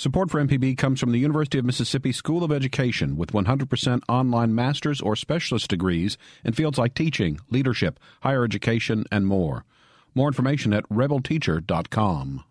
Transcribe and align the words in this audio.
Support 0.00 0.30
for 0.30 0.42
MPB 0.42 0.78
comes 0.78 0.98
from 0.98 1.12
the 1.12 1.18
University 1.18 1.58
of 1.58 1.66
Mississippi 1.66 2.10
School 2.10 2.42
of 2.42 2.50
Education 2.50 3.18
with 3.18 3.32
100% 3.32 4.00
online 4.08 4.54
master's 4.54 5.02
or 5.02 5.14
specialist 5.14 5.68
degrees 5.68 6.16
in 6.42 6.54
fields 6.54 6.78
like 6.78 6.94
teaching, 6.94 7.38
leadership, 7.50 8.00
higher 8.22 8.42
education, 8.42 9.04
and 9.12 9.26
more. 9.26 9.66
More 10.14 10.28
information 10.28 10.72
at 10.72 10.88
rebelteacher.com. 10.88 12.44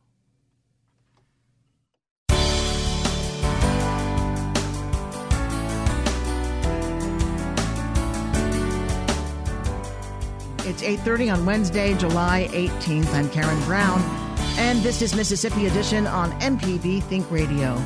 It's 10.66 10.84
8:30 10.84 11.34
on 11.34 11.47
Wednesday, 11.47 11.95
July 11.95 12.47
18th. 12.52 13.11
I'm 13.16 13.27
Karen 13.31 13.59
Brown, 13.63 14.00
and 14.60 14.84
this 14.84 15.02
is 15.02 15.16
Mississippi 15.16 15.68
Edition 15.68 16.05
on 16.05 16.38
MPB 16.42 17.02
Think 17.04 17.32
Radio. 17.32 17.82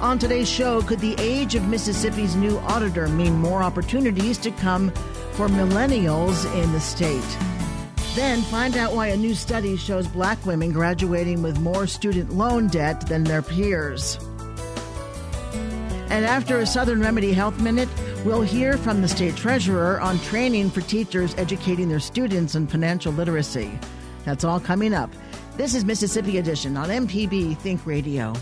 On 0.00 0.18
today's 0.18 0.48
show, 0.48 0.82
could 0.82 1.00
the 1.00 1.16
age 1.18 1.54
of 1.54 1.66
Mississippi's 1.68 2.36
new 2.36 2.58
auditor 2.58 3.08
mean 3.08 3.32
more 3.32 3.62
opportunities 3.62 4.36
to 4.38 4.50
come 4.50 4.90
for 5.32 5.48
millennials 5.48 6.44
in 6.62 6.70
the 6.72 6.80
state? 6.80 7.38
Then 8.14 8.42
find 8.42 8.76
out 8.76 8.92
why 8.92 9.06
a 9.06 9.16
new 9.16 9.34
study 9.34 9.74
shows 9.78 10.06
black 10.06 10.44
women 10.44 10.70
graduating 10.70 11.42
with 11.42 11.58
more 11.60 11.86
student 11.86 12.34
loan 12.34 12.66
debt 12.66 13.06
than 13.06 13.24
their 13.24 13.40
peers. 13.40 14.18
And 16.10 16.26
after 16.26 16.58
a 16.58 16.66
Southern 16.66 17.00
Remedy 17.00 17.32
Health 17.32 17.58
Minute, 17.58 17.88
we'll 18.22 18.42
hear 18.42 18.76
from 18.76 19.00
the 19.00 19.08
state 19.08 19.34
treasurer 19.34 19.98
on 19.98 20.18
training 20.20 20.72
for 20.72 20.82
teachers 20.82 21.34
educating 21.38 21.88
their 21.88 22.00
students 22.00 22.54
in 22.54 22.66
financial 22.66 23.14
literacy. 23.14 23.78
That's 24.26 24.44
all 24.44 24.60
coming 24.60 24.92
up. 24.92 25.10
This 25.54 25.74
is 25.74 25.84
Mississippi 25.84 26.38
Edition 26.38 26.78
on 26.78 26.88
MPB 26.88 27.58
Think 27.58 27.84
Radio. 27.84 28.32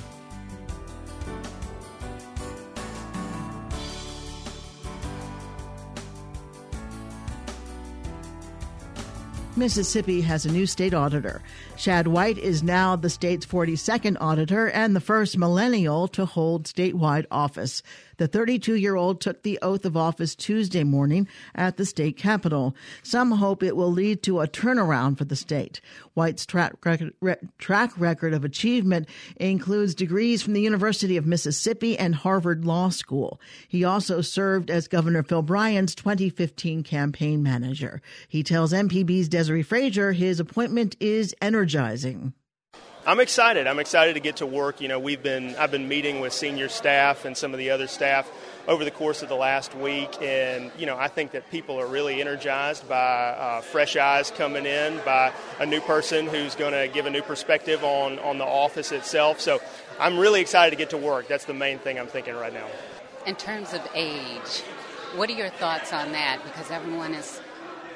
Mississippi 9.57 10.21
has 10.21 10.47
a 10.47 10.52
new 10.52 10.67
state 10.67 10.95
auditor. 10.95 11.43
Shad 11.77 12.07
White 12.07 12.39
is 12.39 12.63
now 12.63 12.95
the 12.95 13.11
state's 13.11 13.45
42nd 13.45 14.17
auditor 14.21 14.71
and 14.71 14.95
the 14.95 15.01
first 15.01 15.37
millennial 15.37 16.07
to 16.09 16.24
hold 16.24 16.65
statewide 16.65 17.27
office. 17.33 17.83
The 18.21 18.29
32 18.29 18.74
year 18.74 18.96
old 18.96 19.18
took 19.23 19.43
the 19.43 19.59
oath 19.63 19.87
of 19.87 19.96
office 19.96 20.35
Tuesday 20.35 20.85
morning 20.85 21.26
at 21.54 21.79
the 21.79 21.87
state 21.87 22.18
capitol. 22.18 22.77
Some 23.02 23.30
hope 23.30 23.62
it 23.62 23.74
will 23.74 23.90
lead 23.90 24.23
to 24.24 24.40
a 24.40 24.46
turnaround 24.46 25.16
for 25.16 25.24
the 25.24 25.35
state. 25.35 25.80
White's 26.12 26.45
track 26.45 26.74
record, 26.85 27.15
track 27.57 27.99
record 27.99 28.35
of 28.35 28.45
achievement 28.45 29.09
includes 29.37 29.95
degrees 29.95 30.43
from 30.43 30.52
the 30.52 30.60
University 30.60 31.16
of 31.16 31.24
Mississippi 31.24 31.99
and 31.99 32.15
Harvard 32.15 32.66
Law 32.66 32.90
School. 32.90 33.40
He 33.66 33.85
also 33.85 34.21
served 34.21 34.71
as 34.71 34.87
Governor 34.87 35.23
Phil 35.23 35.40
Bryant's 35.40 35.95
2015 35.95 36.82
campaign 36.82 37.43
manager. 37.43 38.02
He 38.29 38.43
tells 38.43 38.74
MPB's 38.74 39.30
Desiree 39.30 39.62
Frazier 39.62 40.12
his 40.12 40.38
appointment 40.38 40.95
is 41.01 41.34
energizing. 41.40 42.34
I'm 43.11 43.19
excited. 43.19 43.66
I'm 43.66 43.80
excited 43.80 44.15
to 44.15 44.21
get 44.21 44.37
to 44.37 44.47
work. 44.47 44.80
You 44.80 44.87
know, 44.87 45.01
we've 45.01 45.21
been 45.21 45.57
I've 45.57 45.73
been 45.73 45.89
meeting 45.89 46.21
with 46.21 46.33
senior 46.33 46.69
staff 46.69 47.25
and 47.25 47.37
some 47.37 47.52
of 47.52 47.59
the 47.59 47.71
other 47.71 47.89
staff 47.89 48.30
over 48.69 48.85
the 48.85 48.93
course 48.93 49.21
of 49.23 49.29
the 49.29 49.35
last 49.35 49.75
week, 49.75 50.23
and 50.23 50.71
you 50.79 50.87
know, 50.87 50.97
I 50.97 51.09
think 51.09 51.33
that 51.33 51.51
people 51.51 51.80
are 51.80 51.89
really 51.89 52.21
energized 52.21 52.89
by 52.89 52.95
uh, 52.97 53.63
fresh 53.63 53.97
eyes 53.97 54.30
coming 54.30 54.65
in, 54.65 55.01
by 55.05 55.33
a 55.59 55.67
new 55.67 55.80
person 55.80 56.29
who's 56.29 56.55
going 56.55 56.73
to 56.73 56.87
give 56.95 57.07
a 57.07 57.11
new 57.11 57.23
perspective 57.23 57.83
on 57.83 58.21
on 58.21 58.39
the 58.39 58.45
office 58.45 58.93
itself. 58.93 59.41
So, 59.41 59.61
I'm 59.99 60.17
really 60.17 60.41
excited 60.41 60.71
to 60.71 60.77
get 60.77 60.91
to 60.91 60.97
work. 60.97 61.27
That's 61.27 61.47
the 61.47 61.52
main 61.52 61.80
thing 61.80 61.99
I'm 61.99 62.07
thinking 62.07 62.37
right 62.37 62.55
now. 62.55 62.69
In 63.27 63.35
terms 63.35 63.74
of 63.74 63.80
age, 63.93 64.61
what 65.17 65.28
are 65.28 65.34
your 65.34 65.50
thoughts 65.50 65.93
on 65.93 66.12
that? 66.12 66.41
Because 66.45 66.71
everyone 66.71 67.15
is 67.15 67.41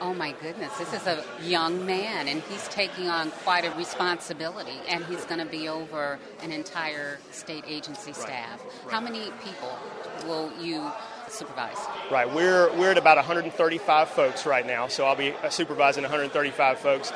Oh 0.05 0.13
my 0.13 0.33
goodness, 0.33 0.77
this 0.77 0.93
is 0.93 1.07
a 1.07 1.25
young 1.43 1.87
man, 1.87 2.29
and 2.29 2.43
he's 2.43 2.69
taking 2.69 3.09
on 3.09 3.31
quite 3.31 3.65
a 3.65 3.71
responsibility, 3.71 4.79
and 4.87 5.03
he's 5.07 5.25
going 5.25 5.41
to 5.41 5.51
be 5.51 5.67
over 5.67 6.19
an 6.43 6.53
entire 6.53 7.19
state 7.31 7.65
agency 7.67 8.13
staff. 8.13 8.63
Right. 8.85 8.93
How 8.93 9.01
many 9.01 9.31
people 9.43 9.79
will 10.27 10.53
you 10.61 10.93
supervise? 11.29 11.79
Right, 12.11 12.31
we're 12.31 12.71
we're 12.77 12.91
at 12.91 12.99
about 12.99 13.17
135 13.17 14.11
folks 14.11 14.45
right 14.45 14.67
now, 14.67 14.89
so 14.89 15.07
I'll 15.07 15.17
be 15.17 15.33
uh, 15.33 15.49
supervising 15.49 16.03
135 16.03 16.79
folks. 16.79 17.11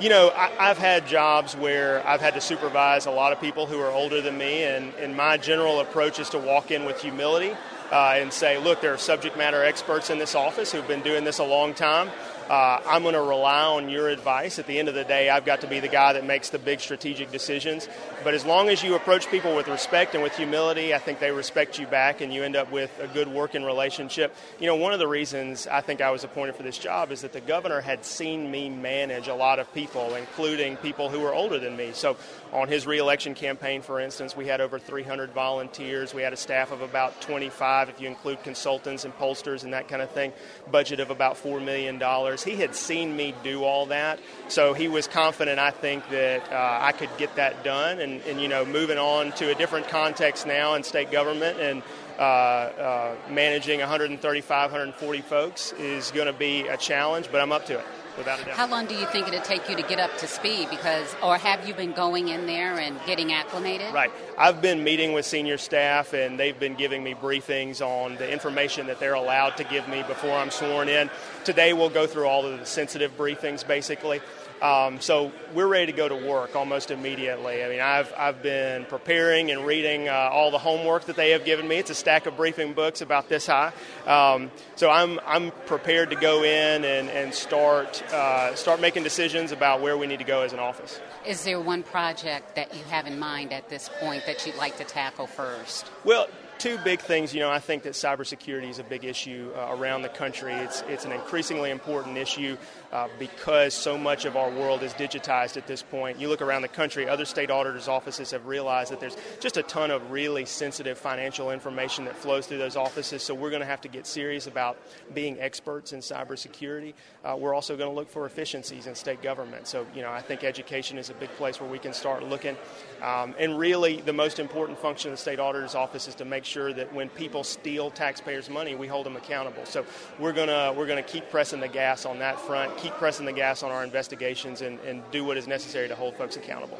You 0.00 0.08
know, 0.08 0.30
I, 0.36 0.68
have 0.68 0.78
had 0.78 1.08
jobs 1.08 1.56
where 1.56 2.06
I've 2.06 2.20
had 2.20 2.34
to 2.34 2.40
supervise 2.40 3.06
a 3.06 3.10
lot 3.10 3.32
of 3.32 3.40
people 3.40 3.66
who 3.66 3.80
are 3.80 3.90
older 3.90 4.22
than 4.22 4.38
me, 4.38 4.62
and, 4.62 4.94
and 4.94 5.16
my 5.16 5.36
general 5.36 5.80
approach 5.80 6.20
is 6.20 6.30
to 6.30 6.38
walk 6.38 6.70
in 6.70 6.84
with 6.84 7.02
humility 7.02 7.56
uh, 7.90 8.14
and 8.16 8.32
say, 8.32 8.58
look, 8.58 8.80
there 8.80 8.94
are 8.94 8.98
subject 8.98 9.36
matter 9.36 9.64
experts 9.64 10.10
in 10.10 10.18
this 10.18 10.34
office 10.34 10.72
who've 10.72 10.86
been 10.86 11.02
doing 11.02 11.24
this 11.24 11.38
a 11.38 11.44
long 11.44 11.74
time. 11.74 12.10
Uh, 12.50 12.82
I'm 12.84 13.02
going 13.02 13.14
to 13.14 13.22
rely 13.22 13.62
on 13.62 13.88
your 13.88 14.08
advice. 14.08 14.58
At 14.58 14.66
the 14.66 14.76
end 14.80 14.88
of 14.88 14.96
the 14.96 15.04
day, 15.04 15.30
I've 15.30 15.44
got 15.44 15.60
to 15.60 15.68
be 15.68 15.78
the 15.78 15.86
guy 15.86 16.14
that 16.14 16.26
makes 16.26 16.50
the 16.50 16.58
big 16.58 16.80
strategic 16.80 17.30
decisions. 17.30 17.88
But 18.24 18.34
as 18.34 18.44
long 18.44 18.68
as 18.68 18.82
you 18.82 18.96
approach 18.96 19.30
people 19.30 19.54
with 19.54 19.68
respect 19.68 20.14
and 20.14 20.22
with 20.24 20.36
humility, 20.36 20.92
I 20.92 20.98
think 20.98 21.20
they 21.20 21.30
respect 21.30 21.78
you 21.78 21.86
back 21.86 22.20
and 22.20 22.34
you 22.34 22.42
end 22.42 22.56
up 22.56 22.72
with 22.72 22.90
a 23.00 23.06
good 23.06 23.28
working 23.28 23.62
relationship. 23.62 24.34
You 24.58 24.66
know, 24.66 24.74
one 24.74 24.92
of 24.92 24.98
the 24.98 25.06
reasons 25.06 25.68
I 25.68 25.80
think 25.80 26.00
I 26.00 26.10
was 26.10 26.24
appointed 26.24 26.56
for 26.56 26.64
this 26.64 26.76
job 26.76 27.12
is 27.12 27.20
that 27.20 27.32
the 27.32 27.40
governor 27.40 27.80
had 27.80 28.04
seen 28.04 28.50
me 28.50 28.68
manage 28.68 29.28
a 29.28 29.34
lot 29.34 29.60
of 29.60 29.72
people, 29.72 30.16
including 30.16 30.76
people 30.78 31.08
who 31.08 31.20
were 31.20 31.32
older 31.32 31.60
than 31.60 31.76
me. 31.76 31.92
So 31.92 32.16
on 32.52 32.66
his 32.66 32.84
reelection 32.84 33.34
campaign, 33.34 33.80
for 33.80 34.00
instance, 34.00 34.36
we 34.36 34.48
had 34.48 34.60
over 34.60 34.80
300 34.80 35.30
volunteers. 35.30 36.12
We 36.12 36.22
had 36.22 36.32
a 36.32 36.36
staff 36.36 36.72
of 36.72 36.82
about 36.82 37.20
25, 37.20 37.90
if 37.90 38.00
you 38.00 38.08
include 38.08 38.42
consultants 38.42 39.04
and 39.04 39.16
pollsters 39.16 39.62
and 39.62 39.72
that 39.72 39.86
kind 39.86 40.02
of 40.02 40.10
thing, 40.10 40.32
budget 40.72 40.98
of 40.98 41.10
about 41.10 41.36
$4 41.36 41.64
million. 41.64 42.00
He 42.42 42.56
had 42.56 42.74
seen 42.74 43.16
me 43.16 43.34
do 43.42 43.64
all 43.64 43.86
that, 43.86 44.20
so 44.48 44.72
he 44.72 44.88
was 44.88 45.06
confident, 45.06 45.58
I 45.58 45.70
think, 45.70 46.08
that 46.10 46.52
uh, 46.52 46.78
I 46.80 46.92
could 46.92 47.10
get 47.18 47.36
that 47.36 47.64
done. 47.64 48.00
And 48.00 48.20
and, 48.22 48.40
you 48.40 48.48
know 48.48 48.64
moving 48.64 48.98
on 48.98 49.32
to 49.32 49.50
a 49.50 49.54
different 49.54 49.88
context 49.88 50.46
now 50.46 50.74
in 50.74 50.82
state 50.82 51.10
government 51.10 51.60
and 51.60 51.82
uh, 52.18 52.22
uh, 52.22 53.14
managing 53.30 53.80
135, 53.80 54.70
140 54.70 55.20
folks 55.22 55.72
is 55.72 56.10
going 56.10 56.26
to 56.26 56.32
be 56.32 56.68
a 56.68 56.76
challenge, 56.76 57.28
but 57.32 57.40
I'm 57.40 57.52
up 57.52 57.66
to 57.66 57.78
it. 57.78 57.84
Without 58.20 58.40
a 58.42 58.44
doubt. 58.44 58.56
How 58.56 58.66
long 58.66 58.84
do 58.84 58.94
you 58.94 59.06
think 59.06 59.28
it'll 59.28 59.40
take 59.40 59.70
you 59.70 59.76
to 59.76 59.82
get 59.82 59.98
up 59.98 60.14
to 60.18 60.26
speed? 60.26 60.68
Because, 60.68 61.16
or 61.22 61.38
have 61.38 61.66
you 61.66 61.72
been 61.72 61.92
going 61.92 62.28
in 62.28 62.46
there 62.46 62.78
and 62.78 62.98
getting 63.06 63.32
acclimated? 63.32 63.94
Right. 63.94 64.10
I've 64.36 64.60
been 64.60 64.84
meeting 64.84 65.14
with 65.14 65.24
senior 65.24 65.56
staff, 65.56 66.12
and 66.12 66.38
they've 66.38 66.58
been 66.58 66.74
giving 66.74 67.02
me 67.02 67.14
briefings 67.14 67.80
on 67.80 68.16
the 68.16 68.30
information 68.30 68.86
that 68.88 69.00
they're 69.00 69.14
allowed 69.14 69.56
to 69.56 69.64
give 69.64 69.88
me 69.88 70.02
before 70.02 70.36
I'm 70.36 70.50
sworn 70.50 70.90
in. 70.90 71.08
Today, 71.44 71.72
we'll 71.72 71.88
go 71.88 72.06
through 72.06 72.26
all 72.26 72.44
of 72.44 72.60
the 72.60 72.66
sensitive 72.66 73.16
briefings, 73.16 73.66
basically. 73.66 74.20
Um, 74.62 75.00
so 75.00 75.32
we're 75.54 75.66
ready 75.66 75.86
to 75.86 75.92
go 75.92 76.08
to 76.08 76.14
work 76.14 76.54
almost 76.54 76.90
immediately. 76.90 77.64
I 77.64 77.68
mean, 77.68 77.80
I've, 77.80 78.12
I've 78.16 78.42
been 78.42 78.84
preparing 78.84 79.50
and 79.50 79.64
reading 79.64 80.08
uh, 80.08 80.12
all 80.12 80.50
the 80.50 80.58
homework 80.58 81.06
that 81.06 81.16
they 81.16 81.30
have 81.30 81.44
given 81.44 81.66
me. 81.66 81.76
It's 81.76 81.90
a 81.90 81.94
stack 81.94 82.26
of 82.26 82.36
briefing 82.36 82.74
books 82.74 83.00
about 83.00 83.28
this 83.28 83.46
high. 83.46 83.72
Um, 84.06 84.50
so 84.76 84.90
I'm, 84.90 85.18
I'm 85.26 85.50
prepared 85.66 86.10
to 86.10 86.16
go 86.16 86.42
in 86.44 86.84
and, 86.84 87.08
and 87.08 87.32
start, 87.32 88.02
uh, 88.12 88.54
start 88.54 88.80
making 88.80 89.02
decisions 89.02 89.50
about 89.50 89.80
where 89.80 89.96
we 89.96 90.06
need 90.06 90.18
to 90.18 90.24
go 90.24 90.42
as 90.42 90.52
an 90.52 90.58
office. 90.58 91.00
Is 91.26 91.44
there 91.44 91.60
one 91.60 91.82
project 91.82 92.56
that 92.56 92.74
you 92.74 92.84
have 92.84 93.06
in 93.06 93.18
mind 93.18 93.52
at 93.52 93.68
this 93.70 93.88
point 94.00 94.26
that 94.26 94.46
you'd 94.46 94.56
like 94.56 94.76
to 94.76 94.84
tackle 94.84 95.26
first? 95.26 95.90
Well, 96.04 96.28
two 96.60 96.76
big 96.84 97.00
things. 97.00 97.34
You 97.34 97.40
know, 97.40 97.50
I 97.50 97.58
think 97.58 97.84
that 97.84 97.94
cybersecurity 97.94 98.68
is 98.68 98.78
a 98.78 98.84
big 98.84 99.04
issue 99.04 99.50
uh, 99.56 99.74
around 99.74 100.02
the 100.02 100.10
country. 100.10 100.52
It's 100.52 100.82
it's 100.82 101.06
an 101.06 101.12
increasingly 101.12 101.70
important 101.70 102.18
issue 102.18 102.56
uh, 102.92 103.08
because 103.18 103.72
so 103.72 103.96
much 103.96 104.26
of 104.26 104.36
our 104.36 104.50
world 104.50 104.82
is 104.82 104.92
digitized 104.92 105.56
at 105.56 105.66
this 105.66 105.82
point. 105.82 106.20
You 106.20 106.28
look 106.28 106.42
around 106.42 106.62
the 106.62 106.68
country; 106.68 107.08
other 107.08 107.24
state 107.24 107.50
auditors' 107.50 107.88
offices 107.88 108.30
have 108.32 108.46
realized 108.46 108.92
that 108.92 109.00
there's 109.00 109.16
just 109.40 109.56
a 109.56 109.62
ton 109.62 109.90
of 109.90 110.10
really 110.10 110.44
sensitive 110.44 110.98
financial 110.98 111.50
information 111.50 112.04
that 112.04 112.14
flows 112.14 112.46
through 112.46 112.58
those 112.58 112.76
offices. 112.76 113.22
So 113.22 113.34
we're 113.34 113.50
going 113.50 113.60
to 113.60 113.66
have 113.66 113.80
to 113.80 113.88
get 113.88 114.06
serious 114.06 114.46
about 114.46 114.76
being 115.14 115.40
experts 115.40 115.94
in 115.94 116.00
cybersecurity. 116.00 116.92
Uh, 117.24 117.36
we're 117.38 117.54
also 117.54 117.74
going 117.76 117.88
to 117.88 117.96
look 117.96 118.10
for 118.10 118.26
efficiencies 118.26 118.86
in 118.86 118.94
state 118.94 119.22
government. 119.22 119.66
So 119.66 119.86
you 119.94 120.02
know, 120.02 120.12
I 120.12 120.20
think 120.20 120.44
education 120.44 120.98
is 120.98 121.08
a 121.08 121.14
big 121.14 121.30
place 121.30 121.58
where 121.58 121.70
we 121.70 121.78
can 121.78 121.94
start 121.94 122.22
looking. 122.22 122.56
Um, 123.02 123.34
and 123.38 123.58
really, 123.58 124.02
the 124.02 124.12
most 124.12 124.38
important 124.38 124.78
function 124.78 125.10
of 125.10 125.16
the 125.16 125.22
state 125.22 125.40
auditor's 125.40 125.74
office 125.74 126.06
is 126.06 126.14
to 126.16 126.26
make 126.26 126.44
sure 126.50 126.72
that 126.72 126.92
when 126.92 127.08
people 127.08 127.44
steal 127.44 127.90
taxpayers' 127.90 128.50
money, 128.50 128.74
we 128.74 128.86
hold 128.86 129.06
them 129.06 129.16
accountable. 129.16 129.64
So 129.64 129.86
we're 130.18 130.32
gonna 130.32 130.74
we're 130.76 130.86
gonna 130.86 131.02
keep 131.02 131.30
pressing 131.30 131.60
the 131.60 131.68
gas 131.68 132.04
on 132.04 132.18
that 132.18 132.38
front, 132.40 132.76
keep 132.76 132.92
pressing 132.94 133.24
the 133.24 133.32
gas 133.32 133.62
on 133.62 133.70
our 133.70 133.84
investigations, 133.84 134.60
and, 134.60 134.78
and 134.80 135.02
do 135.10 135.24
what 135.24 135.36
is 135.36 135.46
necessary 135.46 135.88
to 135.88 135.94
hold 135.94 136.16
folks 136.16 136.36
accountable. 136.36 136.78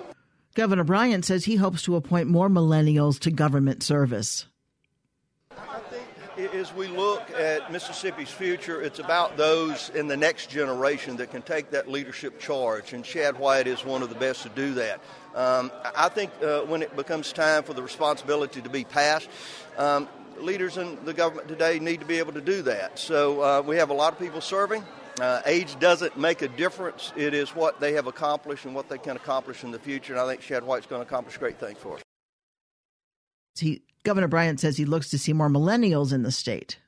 Governor 0.55 0.84
Bryant 0.84 1.25
says 1.25 1.44
he 1.44 1.56
hopes 1.56 1.82
to 1.84 1.94
appoint 1.96 2.28
more 2.28 2.49
millennials 2.49 3.19
to 3.20 3.31
government 3.31 3.82
service 3.82 4.46
I 5.56 5.78
think 5.90 6.55
as 6.55 6.73
we 6.75 6.87
look 6.87 7.28
at 7.32 7.70
Mississippi's 7.70 8.31
future, 8.31 8.81
it's 8.81 8.99
about 8.99 9.37
those 9.37 9.90
in 9.94 10.06
the 10.06 10.16
next 10.16 10.49
generation 10.49 11.16
that 11.16 11.31
can 11.31 11.43
take 11.43 11.70
that 11.70 11.88
leadership 11.88 12.38
charge, 12.38 12.93
and 12.93 13.05
Shad 13.05 13.38
White 13.38 13.66
is 13.66 13.84
one 13.84 14.02
of 14.02 14.08
the 14.08 14.14
best 14.14 14.43
to 14.44 14.49
do 14.50 14.75
that. 14.75 15.00
Um, 15.34 15.70
I 15.96 16.08
think 16.08 16.30
uh, 16.42 16.60
when 16.62 16.82
it 16.82 16.94
becomes 16.96 17.32
time 17.32 17.62
for 17.62 17.72
the 17.72 17.82
responsibility 17.82 18.60
to 18.62 18.68
be 18.68 18.84
passed, 18.84 19.28
um, 19.78 20.08
leaders 20.38 20.76
in 20.76 20.98
the 21.04 21.14
government 21.14 21.48
today 21.48 21.78
need 21.78 22.00
to 22.00 22.06
be 22.06 22.18
able 22.18 22.32
to 22.32 22.40
do 22.40 22.62
that. 22.62 22.98
So 22.98 23.40
uh, 23.42 23.62
we 23.62 23.76
have 23.76 23.90
a 23.90 23.94
lot 23.94 24.12
of 24.12 24.18
people 24.18 24.40
serving. 24.40 24.84
Uh, 25.20 25.42
age 25.44 25.78
doesn't 25.78 26.16
make 26.16 26.42
a 26.42 26.48
difference. 26.48 27.12
It 27.16 27.34
is 27.34 27.50
what 27.50 27.78
they 27.80 27.92
have 27.92 28.06
accomplished 28.06 28.64
and 28.64 28.74
what 28.74 28.88
they 28.88 28.98
can 28.98 29.16
accomplish 29.16 29.64
in 29.64 29.70
the 29.70 29.78
future. 29.78 30.14
And 30.14 30.22
I 30.22 30.26
think 30.26 30.40
Shad 30.40 30.64
White's 30.64 30.86
going 30.86 31.02
to 31.02 31.06
accomplish 31.06 31.36
great 31.36 31.58
things 31.58 31.78
for 31.78 31.96
us. 31.96 32.02
He, 33.58 33.82
Governor 34.02 34.28
Bryant 34.28 34.60
says 34.60 34.76
he 34.76 34.86
looks 34.86 35.10
to 35.10 35.18
see 35.18 35.32
more 35.32 35.50
millennials 35.50 36.12
in 36.12 36.22
the 36.22 36.32
state. 36.32 36.78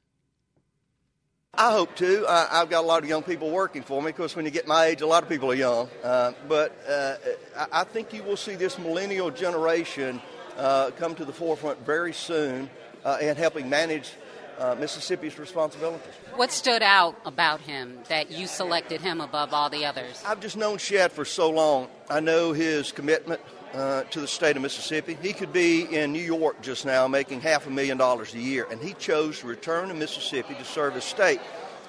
I 1.55 1.71
hope 1.71 1.95
to. 1.97 2.25
I, 2.27 2.61
have 2.61 2.71
got 2.71 2.83
a 2.83 2.87
lot 2.87 3.03
of 3.03 3.09
young 3.11 3.23
people 3.23 3.51
working 3.51 3.83
for 3.83 4.01
me. 4.01 4.09
Of 4.09 4.17
course, 4.17 4.35
when 4.35 4.47
you 4.47 4.51
get 4.51 4.67
my 4.67 4.87
age, 4.87 5.03
a 5.03 5.07
lot 5.07 5.23
of 5.23 5.29
people 5.29 5.53
are 5.53 5.55
young. 5.55 5.91
Uh, 6.03 6.33
but 6.49 6.75
uh, 6.89 7.17
I, 7.55 7.81
I, 7.83 7.85
think 7.85 8.15
you 8.15 8.23
will 8.23 8.39
see 8.39 8.55
this 8.55 8.79
millennial 8.79 9.31
generation 9.31 10.23
uh, 10.57 10.93
come 10.93 11.15
to 11.15 11.27
the 11.27 11.33
forefront 11.35 11.85
very 11.85 12.15
soon 12.15 12.71
uh, 13.05 13.19
and 13.21 13.37
helping 13.37 13.69
manage 13.69 14.13
uh, 14.59 14.77
Mississippi's 14.81 15.39
responsibilities. 15.39 16.15
What 16.37 16.53
stood 16.53 16.83
out 16.83 17.17
about 17.27 17.61
him 17.61 17.99
that 18.09 18.31
you 18.31 18.47
selected 18.47 19.03
him 19.03 19.21
above 19.21 19.53
all 19.53 19.69
the 19.69 19.85
others? 19.85 20.23
I've 20.27 20.41
just 20.41 20.57
known 20.57 20.79
Shad 20.79 21.13
for 21.13 21.27
so 21.27 21.51
long. 21.51 21.89
I 22.09 22.21
know 22.21 22.55
his 22.55 22.93
commitment 22.93 23.43
uh, 23.75 24.05
to 24.05 24.21
the 24.21 24.29
state 24.29 24.57
of 24.57 24.63
Mississippi. 24.63 25.17
He 25.21 25.33
could 25.33 25.53
be 25.53 25.83
in 25.95 26.13
New 26.13 26.23
York 26.23 26.61
just 26.63 26.85
now 26.85 27.09
making 27.09 27.41
half 27.41 27.67
a 27.67 27.71
million 27.71 27.97
dollars 27.97 28.35
a 28.35 28.39
year, 28.39 28.67
and 28.71 28.81
he 28.81 28.95
chose 28.95 29.41
to 29.41 29.47
return 29.47 29.89
to 29.89 29.95
Mississippi 29.95 30.55
to 30.55 30.65
serve 30.65 30.95
his 30.95 31.05
state. 31.05 31.41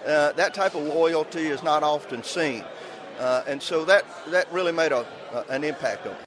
Uh, 0.05 0.31
that 0.33 0.53
type 0.53 0.75
of 0.75 0.83
loyalty 0.83 1.47
is 1.47 1.63
not 1.63 1.83
often 1.83 2.23
seen. 2.23 2.63
Uh, 3.19 3.43
and 3.47 3.61
so 3.61 3.85
that, 3.85 4.05
that 4.27 4.51
really 4.51 4.71
made 4.71 4.91
a, 4.91 5.05
an 5.49 5.63
impact 5.63 6.05
on 6.07 6.13
him. 6.13 6.25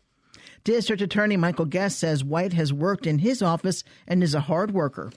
District 0.64 1.02
Attorney 1.02 1.36
Michael 1.36 1.64
Guest 1.64 1.98
says 1.98 2.24
White 2.24 2.52
has 2.52 2.72
worked 2.72 3.06
in 3.06 3.18
his 3.18 3.42
office 3.42 3.84
and 4.06 4.22
is 4.22 4.34
a 4.34 4.40
hard 4.40 4.72
worker 4.72 5.12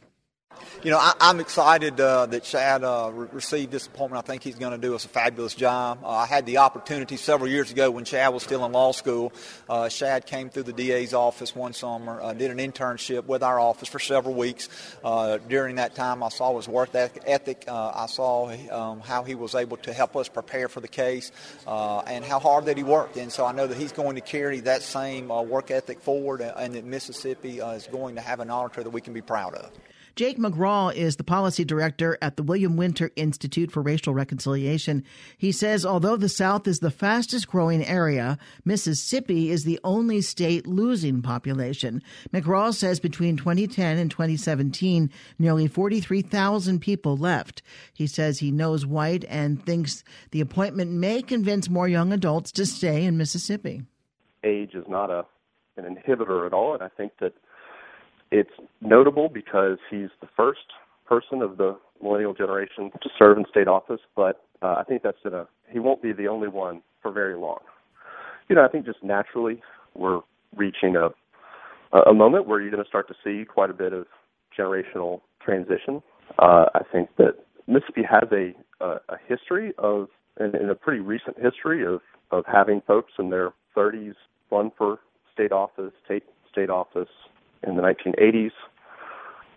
you 0.83 0.91
know, 0.91 0.97
I, 0.97 1.13
am 1.21 1.39
excited 1.39 1.99
uh, 1.99 2.25
that 2.27 2.45
Shad 2.45 2.83
uh, 2.83 3.11
re- 3.13 3.27
received 3.33 3.71
this 3.71 3.87
appointment. 3.87 4.23
I 4.23 4.25
think 4.25 4.43
he's 4.43 4.55
going 4.55 4.71
to 4.71 4.77
do 4.77 4.95
us 4.95 5.03
a 5.03 5.09
fabulous 5.09 5.53
job. 5.53 5.99
Uh, 6.03 6.09
I 6.09 6.25
had 6.25 6.45
the 6.45 6.59
opportunity 6.59 7.17
several 7.17 7.49
years 7.49 7.69
ago 7.69 7.91
when 7.91 8.05
Shad 8.05 8.33
was 8.33 8.43
still 8.43 8.63
in 8.65 8.71
law 8.71 8.93
school. 8.93 9.33
Uh, 9.67 9.89
Shad 9.89 10.25
came 10.25 10.49
through 10.49 10.63
the 10.63 10.73
DA's 10.73 11.13
office 11.13 11.53
one 11.53 11.73
summer, 11.73 12.21
uh, 12.21 12.33
did 12.33 12.49
an 12.49 12.57
internship 12.59 13.25
with 13.25 13.43
our 13.43 13.59
office 13.59 13.89
for 13.89 13.99
several 13.99 14.35
weeks. 14.35 14.69
Uh, 15.03 15.37
during 15.49 15.75
that 15.75 15.95
time, 15.95 16.23
I 16.23 16.29
saw 16.29 16.55
his 16.55 16.67
work 16.67 16.91
ethic. 16.93 17.65
I 17.67 18.05
saw 18.07 18.49
um, 18.71 19.01
how 19.01 19.23
he 19.23 19.35
was 19.35 19.55
able 19.55 19.77
to 19.77 19.91
help 19.91 20.15
us 20.15 20.29
prepare 20.29 20.69
for 20.69 20.79
the 20.79 20.87
case 20.87 21.31
and 21.67 22.23
how 22.23 22.39
hard 22.39 22.65
that 22.65 22.77
he 22.77 22.83
worked. 22.83 23.17
And 23.17 23.31
so 23.31 23.45
I 23.45 23.51
know 23.51 23.67
that 23.67 23.77
he's 23.77 23.91
going 23.91 24.15
to 24.15 24.21
carry 24.21 24.61
that 24.61 24.81
same 24.81 25.27
work 25.27 25.71
ethic 25.71 25.99
forward 26.01 26.41
and 26.41 26.75
that 26.75 26.85
Mississippi 26.85 27.59
is 27.59 27.87
going 27.87 28.15
to 28.15 28.21
have 28.21 28.39
an 28.39 28.49
auditor 28.49 28.83
that 28.83 28.91
we 28.91 29.01
can 29.01 29.13
be 29.13 29.21
proud 29.21 29.55
of. 29.55 29.71
Jake 30.15 30.37
McGraw 30.37 30.93
is 30.93 31.15
the 31.15 31.23
policy 31.23 31.63
director 31.63 32.17
at 32.21 32.35
the 32.35 32.43
William 32.43 32.77
Winter 32.77 33.11
Institute 33.15 33.71
for 33.71 33.81
Racial 33.81 34.13
Reconciliation. 34.13 35.03
He 35.37 35.51
says 35.51 35.85
although 35.85 36.17
the 36.17 36.29
South 36.29 36.67
is 36.67 36.79
the 36.79 36.91
fastest 36.91 37.47
growing 37.47 37.85
area, 37.85 38.37
Mississippi 38.65 39.51
is 39.51 39.63
the 39.63 39.79
only 39.83 40.21
state 40.21 40.67
losing 40.67 41.21
population. 41.21 42.01
McGraw 42.33 42.73
says 42.73 42.99
between 42.99 43.37
2010 43.37 43.97
and 43.97 44.11
2017, 44.11 45.09
nearly 45.37 45.67
43,000 45.67 46.79
people 46.79 47.17
left. 47.17 47.61
He 47.93 48.07
says 48.07 48.39
he 48.39 48.51
knows 48.51 48.85
White 48.85 49.25
and 49.29 49.63
thinks 49.65 50.03
the 50.31 50.41
appointment 50.41 50.91
may 50.91 51.21
convince 51.21 51.69
more 51.69 51.87
young 51.87 52.11
adults 52.11 52.51
to 52.53 52.65
stay 52.65 53.03
in 53.03 53.17
Mississippi. 53.17 53.83
Age 54.43 54.73
is 54.73 54.85
not 54.87 55.09
a 55.09 55.25
an 55.79 55.95
inhibitor 55.95 56.45
at 56.45 56.53
all, 56.53 56.73
and 56.73 56.83
I 56.83 56.89
think 56.89 57.13
that 57.19 57.33
it's 58.31 58.51
notable 58.81 59.29
because 59.29 59.77
he's 59.89 60.09
the 60.21 60.27
first 60.35 60.59
person 61.07 61.41
of 61.41 61.57
the 61.57 61.77
millennial 62.01 62.33
generation 62.33 62.91
to 63.01 63.09
serve 63.17 63.37
in 63.37 63.45
state 63.49 63.67
office, 63.67 64.01
but 64.15 64.43
uh, 64.61 64.75
I 64.77 64.83
think 64.83 65.03
that's 65.03 65.17
gonna 65.23 65.47
he 65.69 65.79
won't 65.79 66.01
be 66.01 66.11
the 66.11 66.27
only 66.27 66.47
one 66.47 66.81
for 67.01 67.11
very 67.11 67.35
long. 67.35 67.59
You 68.47 68.55
know, 68.55 68.65
I 68.65 68.67
think 68.67 68.85
just 68.85 69.03
naturally 69.03 69.61
we're 69.95 70.21
reaching 70.55 70.95
a 70.95 71.09
a 72.07 72.13
moment 72.13 72.47
where 72.47 72.61
you're 72.61 72.71
going 72.71 72.83
to 72.83 72.87
start 72.87 73.07
to 73.07 73.15
see 73.23 73.45
quite 73.45 73.71
a 73.71 73.73
bit 73.73 73.93
of 73.93 74.05
generational 74.57 75.21
transition. 75.43 76.03
Uh, 76.37 76.65
I 76.75 76.81
think 76.91 77.09
that 77.17 77.33
Mississippi 77.67 78.03
has 78.09 78.29
a 78.31 78.53
a, 78.83 78.99
a 79.09 79.17
history 79.27 79.73
of 79.77 80.07
and 80.37 80.69
a 80.69 80.75
pretty 80.75 80.99
recent 81.01 81.37
history 81.39 81.85
of 81.85 82.01
of 82.31 82.45
having 82.45 82.81
folks 82.85 83.13
in 83.17 83.29
their 83.29 83.51
30s 83.75 84.13
run 84.51 84.71
for 84.77 84.99
state 85.33 85.51
office, 85.51 85.91
take 86.07 86.23
state 86.51 86.69
office, 86.69 87.09
in 87.67 87.75
the 87.75 87.81
1980s. 87.81 88.51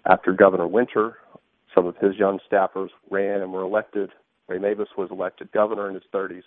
After 0.06 0.32
Governor 0.32 0.66
Winter, 0.66 1.18
some 1.74 1.86
of 1.86 1.96
his 1.96 2.16
young 2.16 2.38
staffers 2.50 2.88
ran 3.10 3.40
and 3.40 3.52
were 3.52 3.62
elected. 3.62 4.10
Ray 4.48 4.58
Mabus 4.58 4.88
was 4.96 5.10
elected 5.10 5.50
governor 5.52 5.88
in 5.88 5.94
his 5.94 6.02
30s. 6.12 6.42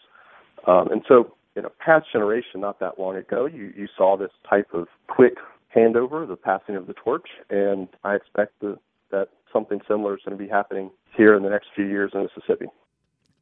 Um, 0.67 0.89
and 0.91 1.01
so, 1.07 1.33
in 1.55 1.65
a 1.65 1.69
past 1.69 2.07
generation, 2.11 2.59
not 2.59 2.79
that 2.79 2.99
long 2.99 3.15
ago, 3.15 3.45
you, 3.45 3.73
you 3.75 3.87
saw 3.97 4.17
this 4.17 4.31
type 4.49 4.67
of 4.73 4.87
quick 5.07 5.35
handover, 5.75 6.27
the 6.27 6.35
passing 6.35 6.75
of 6.75 6.87
the 6.87 6.93
torch, 6.93 7.27
and 7.49 7.87
I 8.03 8.15
expect 8.15 8.59
the, 8.59 8.77
that 9.11 9.29
something 9.51 9.79
similar 9.87 10.15
is 10.15 10.21
going 10.25 10.37
to 10.37 10.43
be 10.43 10.49
happening 10.49 10.91
here 11.15 11.35
in 11.35 11.43
the 11.43 11.49
next 11.49 11.67
few 11.75 11.85
years 11.85 12.11
in 12.13 12.23
Mississippi. 12.23 12.67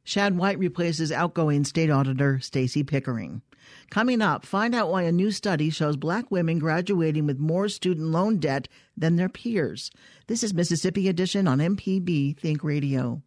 Shad 0.04 0.36
White 0.36 0.58
replaces 0.58 1.10
outgoing 1.10 1.64
state 1.64 1.90
auditor 1.90 2.38
Stacey 2.38 2.82
Pickering. 2.82 3.40
Coming 3.88 4.20
up, 4.20 4.44
find 4.44 4.74
out 4.74 4.90
why 4.90 5.02
a 5.02 5.12
new 5.12 5.30
study 5.30 5.70
shows 5.70 5.96
black 5.96 6.30
women 6.30 6.58
graduating 6.58 7.26
with 7.26 7.38
more 7.38 7.70
student 7.70 8.08
loan 8.08 8.38
debt 8.38 8.68
than 8.96 9.16
their 9.16 9.30
peers. 9.30 9.90
This 10.26 10.42
is 10.42 10.52
Mississippi 10.52 11.08
Edition 11.08 11.48
on 11.48 11.58
MPB 11.58 12.38
Think 12.38 12.62
Radio. 12.62 13.22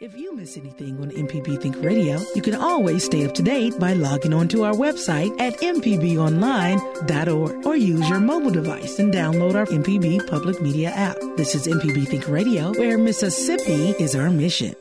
If 0.00 0.16
you 0.16 0.34
miss 0.34 0.56
anything 0.56 0.98
on 1.02 1.10
MPB 1.10 1.60
Think 1.60 1.76
Radio, 1.82 2.18
you 2.34 2.40
can 2.40 2.54
always 2.54 3.04
stay 3.04 3.26
up 3.26 3.34
to 3.34 3.42
date 3.42 3.78
by 3.78 3.92
logging 3.92 4.32
on 4.32 4.48
to 4.48 4.64
our 4.64 4.72
website 4.72 5.38
at 5.38 5.60
mpbonline.org 5.60 7.66
or 7.66 7.76
use 7.76 8.08
your 8.08 8.18
mobile 8.18 8.50
device 8.50 8.98
and 8.98 9.12
download 9.12 9.56
our 9.56 9.66
MPB 9.66 10.26
public 10.26 10.58
media 10.62 10.88
app. 10.88 11.18
This 11.36 11.54
is 11.54 11.66
MPB 11.66 12.08
Think 12.08 12.28
Radio, 12.28 12.72
where 12.78 12.96
Mississippi 12.96 13.90
is 14.02 14.16
our 14.16 14.30
mission. 14.30 14.74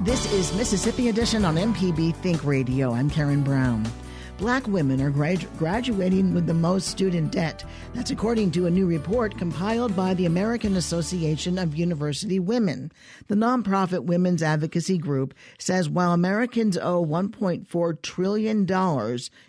This 0.00 0.32
is 0.32 0.52
Mississippi 0.56 1.08
Edition 1.08 1.44
on 1.44 1.54
MPB 1.54 2.16
Think 2.16 2.42
Radio. 2.42 2.92
I'm 2.92 3.08
Karen 3.08 3.44
Brown. 3.44 3.86
Black 4.42 4.66
women 4.66 5.00
are 5.00 5.12
gradu- 5.12 5.46
graduating 5.56 6.34
with 6.34 6.46
the 6.46 6.52
most 6.52 6.88
student 6.88 7.30
debt. 7.30 7.64
That's 7.94 8.10
according 8.10 8.50
to 8.50 8.66
a 8.66 8.70
new 8.72 8.86
report 8.86 9.38
compiled 9.38 9.94
by 9.94 10.14
the 10.14 10.26
American 10.26 10.76
Association 10.76 11.58
of 11.58 11.76
University 11.76 12.40
Women. 12.40 12.90
The 13.28 13.36
nonprofit 13.36 14.02
women's 14.02 14.42
advocacy 14.42 14.98
group 14.98 15.32
says 15.60 15.88
while 15.88 16.12
Americans 16.12 16.76
owe 16.76 17.06
$1.4 17.06 18.02
trillion 18.02 18.66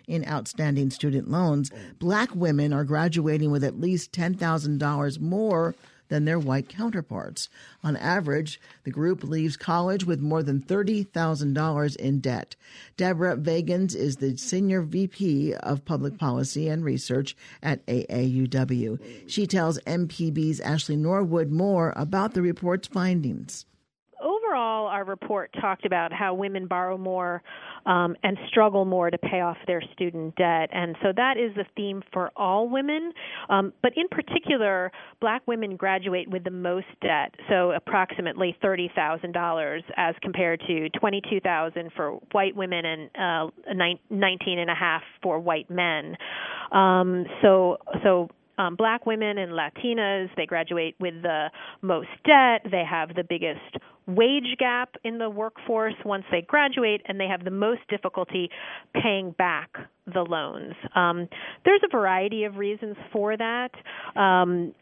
in 0.06 0.28
outstanding 0.28 0.90
student 0.90 1.28
loans, 1.28 1.72
black 1.98 2.32
women 2.32 2.72
are 2.72 2.84
graduating 2.84 3.50
with 3.50 3.64
at 3.64 3.80
least 3.80 4.12
$10,000 4.12 5.20
more 5.20 5.74
than 6.08 6.24
their 6.24 6.38
white 6.38 6.68
counterparts. 6.68 7.48
On 7.82 7.96
average, 7.96 8.60
the 8.84 8.90
group 8.90 9.24
leaves 9.24 9.56
college 9.56 10.04
with 10.04 10.20
more 10.20 10.42
than 10.42 10.60
$30,000 10.60 11.96
in 11.96 12.20
debt. 12.20 12.56
Deborah 12.96 13.36
Vagins 13.36 13.94
is 13.94 14.16
the 14.16 14.36
Senior 14.36 14.82
VP 14.82 15.54
of 15.54 15.84
Public 15.84 16.18
Policy 16.18 16.68
and 16.68 16.84
Research 16.84 17.36
at 17.62 17.84
AAUW. 17.86 18.98
She 19.26 19.46
tells 19.46 19.78
MPB's 19.80 20.60
Ashley 20.60 20.96
Norwood 20.96 21.50
more 21.50 21.92
about 21.96 22.34
the 22.34 22.42
report's 22.42 22.88
findings 22.88 23.66
overall, 24.54 24.86
our 24.86 25.04
report 25.04 25.50
talked 25.60 25.84
about 25.84 26.12
how 26.12 26.34
women 26.34 26.66
borrow 26.66 26.96
more 26.96 27.42
um, 27.86 28.16
and 28.22 28.36
struggle 28.48 28.84
more 28.84 29.10
to 29.10 29.18
pay 29.18 29.40
off 29.40 29.56
their 29.66 29.82
student 29.92 30.34
debt. 30.36 30.70
And 30.72 30.96
so 31.02 31.12
that 31.16 31.36
is 31.36 31.54
the 31.54 31.64
theme 31.76 32.02
for 32.12 32.30
all 32.36 32.68
women. 32.68 33.12
Um, 33.48 33.72
but 33.82 33.92
in 33.96 34.08
particular, 34.08 34.90
black 35.20 35.42
women 35.46 35.76
graduate 35.76 36.28
with 36.28 36.44
the 36.44 36.50
most 36.50 36.86
debt, 37.02 37.34
so 37.48 37.72
approximately 37.72 38.56
$30,000 38.62 39.80
as 39.96 40.14
compared 40.22 40.60
to 40.66 40.88
22000 40.90 41.90
for 41.96 42.12
white 42.32 42.56
women 42.56 42.84
and 42.84 43.50
uh, 43.70 43.74
19 44.10 44.58
and 44.58 44.70
a 44.70 44.74
half 44.74 45.02
for 45.22 45.38
white 45.38 45.70
men. 45.70 46.16
Um, 46.72 47.24
so, 47.42 47.78
so 48.02 48.28
um, 48.58 48.76
black 48.76 49.06
women 49.06 49.38
and 49.38 49.52
Latinas, 49.52 50.28
they 50.36 50.46
graduate 50.46 50.94
with 51.00 51.14
the 51.22 51.50
most 51.82 52.08
debt, 52.24 52.70
they 52.70 52.84
have 52.88 53.14
the 53.14 53.24
biggest 53.24 53.60
wage 54.06 54.56
gap 54.58 54.94
in 55.04 55.18
the 55.18 55.30
workforce 55.30 55.94
once 56.04 56.24
they 56.30 56.42
graduate, 56.42 57.02
and 57.06 57.18
they 57.18 57.26
have 57.26 57.44
the 57.44 57.50
most 57.50 57.80
difficulty 57.88 58.50
paying 59.00 59.32
back 59.32 59.70
the 60.12 60.20
loans. 60.20 60.74
Um, 60.94 61.28
there's 61.64 61.80
a 61.84 61.88
variety 61.90 62.44
of 62.44 62.56
reasons 62.56 62.96
for 63.12 63.36
that. 63.36 63.70
Um, 64.16 64.74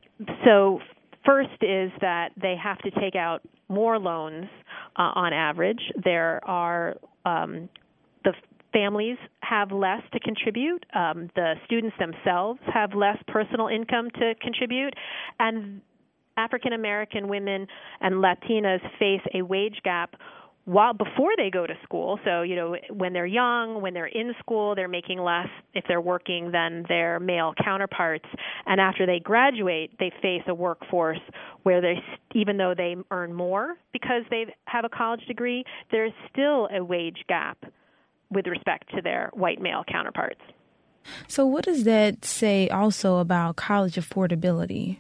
so, 0.45 0.81
first 1.25 1.50
is 1.62 1.91
that 2.00 2.31
they 2.41 2.57
have 2.62 2.79
to 2.79 2.91
take 3.00 3.14
out 3.14 3.43
more 3.69 3.99
loans 3.99 4.47
uh, 4.97 5.12
on 5.14 5.33
average. 5.33 5.81
There 6.05 6.41
are 6.45 6.97
um, 7.25 7.69
the 8.25 8.33
families 8.73 9.17
have 9.41 9.71
less 9.71 10.02
to 10.12 10.21
contribute. 10.21 10.85
Um, 10.95 11.31
the 11.35 11.55
students 11.67 11.97
themselves 11.99 12.61
have 12.73 12.95
less 12.95 13.19
personal 13.29 13.69
income 13.69 14.11
to 14.19 14.35
contribute, 14.41 14.95
and 15.38 15.81
African 16.36 16.72
American 16.72 17.28
women 17.28 17.66
and 18.00 18.16
Latinas 18.16 18.80
face 18.98 19.22
a 19.34 19.42
wage 19.42 19.80
gap 19.84 20.14
while 20.64 20.92
before 20.92 21.30
they 21.36 21.50
go 21.50 21.66
to 21.66 21.74
school. 21.82 22.18
So 22.24 22.42
you 22.42 22.54
know 22.54 22.76
when 22.90 23.12
they're 23.12 23.26
young 23.26 23.82
when 23.82 23.94
they're 23.94 24.06
in 24.06 24.32
school 24.38 24.74
they're 24.74 24.88
making 24.88 25.18
less. 25.18 25.48
If 25.74 25.84
they're 25.88 26.00
working 26.00 26.52
than 26.52 26.84
their 26.88 27.18
male 27.18 27.52
counterparts. 27.62 28.26
And 28.66 28.80
after 28.80 29.06
they 29.06 29.18
graduate 29.18 29.90
they 29.98 30.12
face 30.22 30.42
a 30.46 30.54
workforce 30.54 31.20
where 31.64 31.80
they 31.80 32.02
even 32.34 32.56
though 32.56 32.74
they 32.76 32.96
earn 33.10 33.34
more 33.34 33.76
because 33.92 34.22
they 34.30 34.46
have 34.66 34.84
a 34.84 34.88
college 34.88 35.24
degree 35.26 35.64
there's 35.90 36.12
still 36.30 36.68
a 36.74 36.82
wage 36.82 37.24
gap 37.28 37.58
with 38.30 38.46
respect 38.46 38.90
to 38.94 39.02
their 39.02 39.30
white 39.34 39.60
male 39.60 39.84
counterparts. 39.90 40.40
So 41.26 41.44
what 41.44 41.64
does 41.64 41.84
that 41.84 42.24
say 42.24 42.68
also 42.68 43.18
about 43.18 43.56
college 43.56 43.96
affordability 43.96 44.98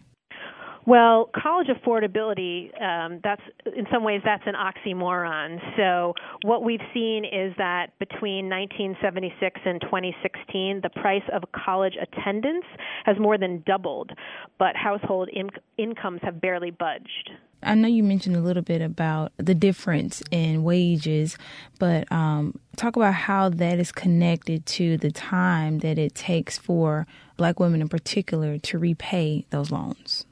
well, 0.84 1.30
college 1.40 1.68
affordability, 1.68 2.70
um, 2.82 3.20
that's 3.22 3.42
in 3.76 3.86
some 3.92 4.02
ways 4.02 4.20
that's 4.24 4.42
an 4.46 4.54
oxymoron. 4.54 5.58
So 5.76 6.14
what 6.42 6.64
we've 6.64 6.80
seen 6.92 7.24
is 7.24 7.54
that 7.58 7.96
between 8.00 8.48
1976 8.48 9.60
and 9.64 9.80
2016, 9.80 10.80
the 10.82 10.90
price 10.90 11.22
of 11.32 11.44
college 11.52 11.94
attendance 12.00 12.64
has 13.04 13.16
more 13.18 13.38
than 13.38 13.62
doubled, 13.64 14.10
but 14.58 14.74
household 14.74 15.28
in- 15.32 15.50
incomes 15.78 16.20
have 16.24 16.40
barely 16.40 16.72
budged. 16.72 17.30
I 17.62 17.76
know 17.76 17.86
you 17.86 18.02
mentioned 18.02 18.34
a 18.34 18.40
little 18.40 18.62
bit 18.62 18.82
about 18.82 19.30
the 19.36 19.54
difference 19.54 20.20
in 20.32 20.64
wages, 20.64 21.38
but 21.78 22.10
um, 22.10 22.58
talk 22.74 22.96
about 22.96 23.14
how 23.14 23.50
that 23.50 23.78
is 23.78 23.92
connected 23.92 24.66
to 24.66 24.96
the 24.96 25.12
time 25.12 25.78
that 25.78 25.96
it 25.96 26.16
takes 26.16 26.58
for 26.58 27.06
black 27.36 27.60
women 27.60 27.80
in 27.80 27.88
particular 27.88 28.58
to 28.58 28.78
repay 28.78 29.46
those 29.50 29.70
loans 29.70 30.26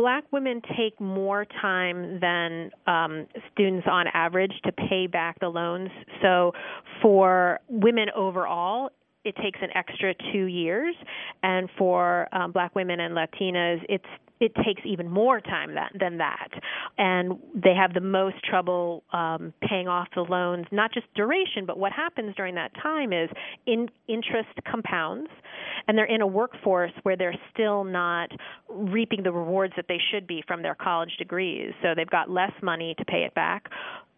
black 0.00 0.24
women 0.32 0.62
take 0.78 0.98
more 0.98 1.44
time 1.60 2.18
than 2.20 2.70
um, 2.86 3.26
students 3.52 3.86
on 3.86 4.06
average 4.14 4.52
to 4.64 4.72
pay 4.72 5.06
back 5.06 5.38
the 5.40 5.48
loans. 5.48 5.90
So 6.22 6.52
for 7.02 7.60
women 7.68 8.06
overall, 8.16 8.88
it 9.26 9.36
takes 9.36 9.58
an 9.60 9.68
extra 9.74 10.14
two 10.32 10.46
years, 10.46 10.94
and 11.42 11.68
for 11.76 12.34
um, 12.34 12.50
black 12.50 12.74
women 12.74 13.00
and 13.00 13.14
Latinas, 13.14 13.84
it's 13.90 14.06
it 14.40 14.54
takes 14.64 14.80
even 14.84 15.08
more 15.08 15.40
time 15.40 15.74
that, 15.74 15.92
than 15.98 16.18
that. 16.18 16.48
And 16.96 17.38
they 17.54 17.74
have 17.74 17.92
the 17.92 18.00
most 18.00 18.36
trouble 18.42 19.04
um, 19.12 19.52
paying 19.68 19.86
off 19.86 20.08
the 20.14 20.22
loans, 20.22 20.66
not 20.72 20.92
just 20.92 21.06
duration, 21.14 21.66
but 21.66 21.78
what 21.78 21.92
happens 21.92 22.34
during 22.36 22.54
that 22.54 22.72
time 22.82 23.12
is 23.12 23.28
in, 23.66 23.88
interest 24.08 24.48
compounds, 24.70 25.30
and 25.86 25.96
they're 25.96 26.06
in 26.06 26.22
a 26.22 26.26
workforce 26.26 26.92
where 27.02 27.16
they're 27.16 27.38
still 27.52 27.84
not 27.84 28.30
reaping 28.68 29.22
the 29.22 29.32
rewards 29.32 29.74
that 29.76 29.86
they 29.88 29.98
should 30.10 30.26
be 30.26 30.42
from 30.48 30.62
their 30.62 30.74
college 30.74 31.12
degrees. 31.18 31.72
So 31.82 31.88
they've 31.94 32.08
got 32.08 32.30
less 32.30 32.52
money 32.62 32.94
to 32.98 33.04
pay 33.04 33.24
it 33.24 33.34
back. 33.34 33.68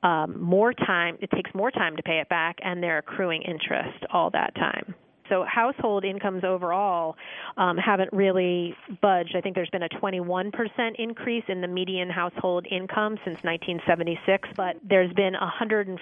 Um, 0.04 0.40
more 0.40 0.72
time, 0.72 1.16
it 1.20 1.30
takes 1.30 1.50
more 1.54 1.70
time 1.70 1.96
to 1.96 2.02
pay 2.02 2.18
it 2.18 2.28
back, 2.28 2.56
and 2.62 2.82
they're 2.82 2.98
accruing 2.98 3.42
interest 3.42 4.04
all 4.12 4.30
that 4.30 4.54
time. 4.54 4.94
So 5.32 5.44
household 5.48 6.04
incomes 6.04 6.44
overall 6.44 7.16
um, 7.56 7.78
haven't 7.78 8.12
really 8.12 8.76
budged. 9.00 9.34
I 9.34 9.40
think 9.40 9.54
there's 9.54 9.70
been 9.70 9.82
a 9.82 9.88
21% 9.88 10.52
increase 10.98 11.44
in 11.48 11.62
the 11.62 11.68
median 11.68 12.10
household 12.10 12.66
income 12.70 13.16
since 13.24 13.42
1976, 13.42 14.50
but 14.56 14.76
there's 14.86 15.12
been 15.14 15.32
148% 15.32 15.96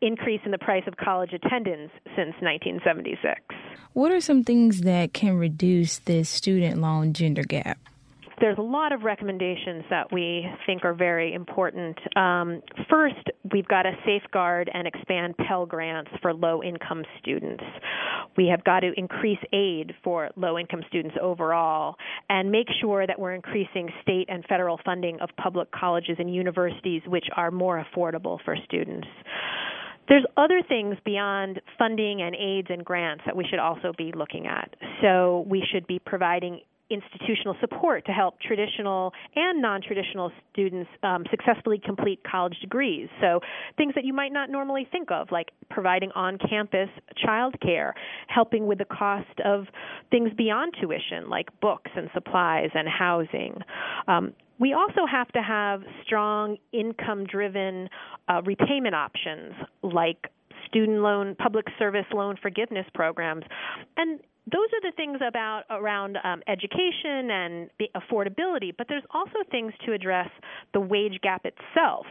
increase 0.00 0.40
in 0.44 0.52
the 0.52 0.58
price 0.58 0.84
of 0.86 0.96
college 0.96 1.32
attendance 1.32 1.90
since 2.14 2.34
1976. 2.40 3.40
What 3.94 4.12
are 4.12 4.20
some 4.20 4.44
things 4.44 4.82
that 4.82 5.12
can 5.12 5.36
reduce 5.36 5.98
this 5.98 6.28
student 6.28 6.80
loan 6.80 7.14
gender 7.14 7.42
gap? 7.42 7.78
There's 8.40 8.58
a 8.58 8.62
lot 8.62 8.92
of 8.92 9.02
recommendations 9.02 9.84
that 9.90 10.12
we 10.12 10.46
think 10.66 10.84
are 10.84 10.94
very 10.94 11.34
important. 11.34 11.98
Um, 12.16 12.62
first, 12.90 13.30
we've 13.52 13.68
got 13.68 13.82
to 13.82 13.92
safeguard 14.04 14.70
and 14.72 14.86
expand 14.86 15.36
Pell 15.36 15.66
Grants 15.66 16.10
for 16.20 16.32
low 16.32 16.62
income 16.62 17.04
students. 17.20 17.62
We 18.36 18.48
have 18.48 18.64
got 18.64 18.80
to 18.80 18.92
increase 18.96 19.38
aid 19.52 19.92
for 20.02 20.30
low 20.36 20.58
income 20.58 20.82
students 20.88 21.16
overall 21.20 21.96
and 22.28 22.50
make 22.50 22.66
sure 22.80 23.06
that 23.06 23.18
we're 23.18 23.34
increasing 23.34 23.88
state 24.02 24.26
and 24.28 24.44
federal 24.46 24.80
funding 24.84 25.20
of 25.20 25.30
public 25.40 25.70
colleges 25.70 26.16
and 26.18 26.34
universities, 26.34 27.02
which 27.06 27.26
are 27.36 27.50
more 27.50 27.84
affordable 27.84 28.38
for 28.44 28.56
students. 28.64 29.06
There's 30.08 30.24
other 30.36 30.60
things 30.68 30.96
beyond 31.04 31.60
funding 31.78 32.20
and 32.20 32.34
aids 32.34 32.68
and 32.70 32.84
grants 32.84 33.22
that 33.24 33.36
we 33.36 33.46
should 33.48 33.58
also 33.58 33.92
be 33.96 34.12
looking 34.14 34.46
at. 34.46 34.74
So 35.00 35.46
we 35.48 35.64
should 35.72 35.86
be 35.86 35.98
providing 35.98 36.60
institutional 36.94 37.56
support 37.60 38.06
to 38.06 38.12
help 38.12 38.40
traditional 38.40 39.12
and 39.34 39.60
non-traditional 39.60 40.32
students 40.52 40.88
um, 41.02 41.24
successfully 41.30 41.80
complete 41.84 42.20
college 42.24 42.56
degrees. 42.60 43.08
So 43.20 43.40
things 43.76 43.94
that 43.94 44.04
you 44.04 44.14
might 44.14 44.32
not 44.32 44.50
normally 44.50 44.88
think 44.90 45.10
of, 45.10 45.30
like 45.30 45.48
providing 45.70 46.10
on-campus 46.14 46.88
childcare, 47.26 47.92
helping 48.28 48.66
with 48.66 48.78
the 48.78 48.84
cost 48.86 49.40
of 49.44 49.66
things 50.10 50.30
beyond 50.36 50.74
tuition, 50.80 51.28
like 51.28 51.48
books 51.60 51.90
and 51.96 52.08
supplies 52.14 52.70
and 52.74 52.88
housing. 52.88 53.56
Um, 54.08 54.32
we 54.58 54.72
also 54.72 55.04
have 55.10 55.28
to 55.32 55.42
have 55.42 55.82
strong 56.06 56.56
income-driven 56.72 57.88
uh, 58.28 58.40
repayment 58.42 58.94
options, 58.94 59.52
like 59.82 60.28
student 60.68 61.00
loan, 61.00 61.34
public 61.34 61.66
service 61.78 62.06
loan 62.12 62.36
forgiveness 62.40 62.86
programs, 62.94 63.44
and 63.96 64.20
those 64.50 64.68
are 64.74 64.90
the 64.90 64.92
things 64.96 65.18
about 65.26 65.62
around 65.70 66.18
um, 66.22 66.42
education 66.46 67.30
and 67.30 67.70
affordability, 67.96 68.72
but 68.76 68.86
there's 68.88 69.04
also 69.12 69.36
things 69.50 69.72
to 69.86 69.92
address 69.92 70.28
the 70.74 70.80
wage 70.80 71.18
gap 71.22 71.46
itself. 71.46 72.06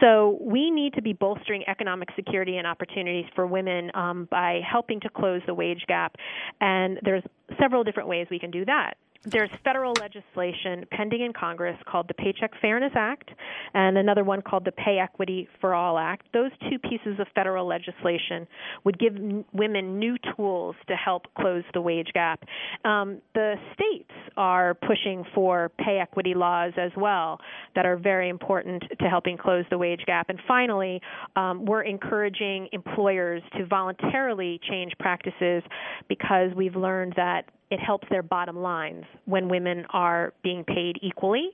So 0.00 0.38
we 0.40 0.70
need 0.70 0.94
to 0.94 1.02
be 1.02 1.12
bolstering 1.12 1.62
economic 1.68 2.08
security 2.16 2.56
and 2.56 2.66
opportunities 2.66 3.26
for 3.34 3.46
women 3.46 3.90
um, 3.94 4.26
by 4.30 4.60
helping 4.68 5.00
to 5.00 5.08
close 5.08 5.42
the 5.46 5.54
wage 5.54 5.84
gap, 5.86 6.16
and 6.60 6.98
there's 7.02 7.22
several 7.60 7.84
different 7.84 8.08
ways 8.08 8.26
we 8.30 8.38
can 8.38 8.50
do 8.50 8.64
that 8.64 8.94
there's 9.24 9.50
federal 9.62 9.92
legislation 10.00 10.86
pending 10.90 11.20
in 11.20 11.32
Congress 11.34 11.76
called 11.86 12.08
the 12.08 12.14
Paycheck 12.14 12.52
Fairness 12.62 12.92
Act 12.94 13.30
and 13.74 13.98
another 13.98 14.24
one 14.24 14.40
called 14.40 14.64
the 14.64 14.72
Pay 14.72 14.98
Equity 14.98 15.46
for 15.60 15.74
All 15.74 15.98
Act. 15.98 16.26
Those 16.32 16.50
two 16.70 16.78
pieces 16.78 17.20
of 17.20 17.26
federal 17.34 17.66
legislation 17.66 18.48
would 18.84 18.98
give 18.98 19.14
women 19.52 19.98
new 19.98 20.16
tools 20.34 20.74
to 20.88 20.96
help 20.96 21.26
close 21.38 21.64
the 21.74 21.82
wage 21.82 22.08
gap. 22.14 22.44
Um, 22.86 23.20
the 23.34 23.56
states 23.74 24.10
are 24.38 24.72
pushing 24.74 25.24
for 25.34 25.70
pay 25.78 25.98
equity 25.98 26.32
laws 26.32 26.72
as 26.78 26.92
well 26.96 27.38
that 27.74 27.84
are 27.84 27.98
very 27.98 28.30
important 28.30 28.82
to 28.98 29.04
helping 29.08 29.36
close 29.36 29.66
the 29.70 29.76
wage 29.76 30.02
gap. 30.06 30.30
And 30.30 30.40
finally, 30.48 31.00
um, 31.36 31.66
we're 31.66 31.82
encouraging 31.82 32.68
employers 32.72 33.42
to 33.58 33.66
voluntarily 33.66 34.60
change 34.66 34.92
practices 34.98 35.62
because 36.08 36.54
we've 36.56 36.76
learned 36.76 37.12
that 37.16 37.44
it 37.70 37.80
helps 37.80 38.08
their 38.10 38.22
bottom 38.22 38.58
lines 38.58 39.04
when 39.24 39.48
women 39.48 39.84
are 39.92 40.32
being 40.42 40.64
paid 40.64 40.98
equally. 41.02 41.50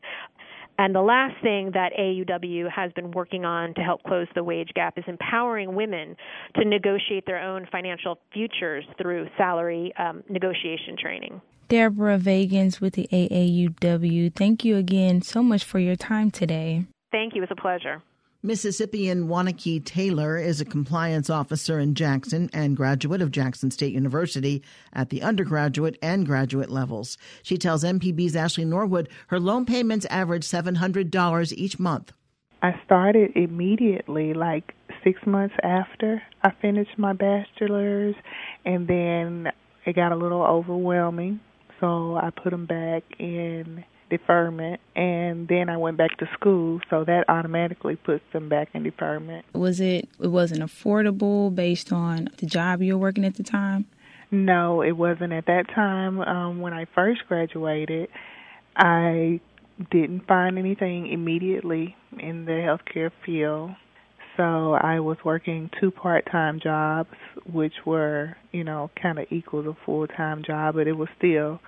And 0.78 0.94
the 0.94 1.00
last 1.00 1.35
thing 1.42 1.70
that 1.73 1.92
AUW 1.99 2.70
has 2.70 2.92
been 2.92 3.11
working 3.12 3.44
on 3.46 3.73
to 3.75 3.80
help 3.80 4.02
close 4.02 4.26
the 4.35 4.44
wage 4.44 4.68
gap 4.75 4.99
is 4.99 5.04
empowering 5.06 5.75
women 5.75 6.16
to 6.56 6.64
negotiate 6.64 7.25
their 7.26 7.40
own 7.42 7.66
financial 7.73 8.18
futures 8.32 8.85
through 9.00 9.26
salary 9.38 9.92
um, 9.99 10.23
negotiation 10.28 10.96
training. 11.00 11.40
Deborah 11.68 12.18
Vagins 12.18 12.80
with 12.80 12.94
the 12.94 13.08
AAUW, 13.11 14.35
thank 14.35 14.64
you 14.64 14.76
again 14.76 15.23
so 15.23 15.42
much 15.42 15.64
for 15.64 15.78
your 15.78 15.96
time 15.96 16.30
today. 16.30 16.85
Thank 17.11 17.35
you. 17.35 17.42
It 17.42 17.49
was 17.49 17.56
a 17.58 17.61
pleasure. 17.61 18.02
Mississippian 18.47 19.26
Juanake 19.26 19.85
Taylor 19.85 20.38
is 20.38 20.61
a 20.61 20.65
compliance 20.65 21.29
officer 21.29 21.81
in 21.81 21.97
Jackson 21.97 22.49
and 22.53 22.76
graduate 22.76 23.21
of 23.21 23.33
Jackson 23.33 23.73
State 23.73 23.93
University 23.93 24.62
at 24.93 25.11
the 25.11 25.21
undergraduate 25.21 25.99
and 26.00 26.25
graduate 26.25 26.71
levels. 26.71 27.19
She 27.43 27.59
tells 27.59 27.83
MPB's 27.83 28.37
Ashley 28.37 28.65
Norwood 28.65 29.09
her 29.26 29.41
loan 29.41 29.67
payments 29.67 30.07
average 30.11 30.45
$700 30.45 31.53
each 31.55 31.81
month. 31.81 32.12
I 32.62 32.81
started 32.85 33.33
immediately, 33.35 34.33
like 34.33 34.75
six 35.03 35.19
months 35.26 35.57
after 35.65 36.23
I 36.45 36.53
finished 36.62 36.97
my 36.97 37.15
bachelor's, 37.15 38.15
and 38.65 38.87
then 38.87 39.50
it 39.85 39.97
got 39.97 40.12
a 40.12 40.17
little 40.17 40.45
overwhelming, 40.45 41.41
so 41.81 42.15
I 42.15 42.31
put 42.31 42.50
them 42.53 42.67
back 42.67 43.03
in 43.19 43.85
deferment 44.08 44.80
and 44.94 45.48
then 45.48 45.68
I 45.68 45.76
went 45.76 45.96
back 45.96 46.16
to 46.18 46.28
school 46.34 46.80
so 46.88 47.04
that 47.04 47.25
automatically 47.28 47.96
puts 47.96 48.22
them 48.32 48.48
back 48.48 48.68
in 48.75 48.82
deferment. 48.84 49.44
Was 49.52 49.80
it 49.80 50.08
it 50.20 50.28
wasn't 50.28 50.62
affordable 50.62 51.54
based 51.54 51.92
on 51.92 52.28
the 52.38 52.46
job 52.46 52.82
you 52.82 52.94
were 52.94 53.00
working 53.00 53.25
at 53.25 53.34
the 53.36 53.42
time? 53.42 53.86
No, 54.30 54.82
it 54.82 54.92
wasn't 54.92 55.32
at 55.32 55.46
that 55.46 55.68
time 55.75 56.20
um 56.20 56.60
when 56.60 56.72
I 56.72 56.86
first 56.94 57.22
graduated. 57.28 58.08
I 58.76 59.40
didn't 59.90 60.26
find 60.26 60.58
anything 60.58 61.08
immediately 61.08 61.96
in 62.18 62.44
the 62.46 62.52
healthcare 62.52 63.10
field. 63.25 63.72
so 64.36 64.72
I 64.72 65.00
was 65.00 65.18
working 65.25 65.70
two 65.80 65.90
part-time 65.90 66.60
jobs, 66.60 67.10
which 67.50 67.75
were, 67.84 68.36
you 68.52 68.64
know, 68.64 68.90
kind 69.00 69.18
of 69.18 69.26
equal 69.30 69.62
to 69.64 69.76
full-time 69.84 70.42
job, 70.46 70.75
but 70.76 70.86
it 70.86 70.92
was 70.92 71.08
still 71.18 71.60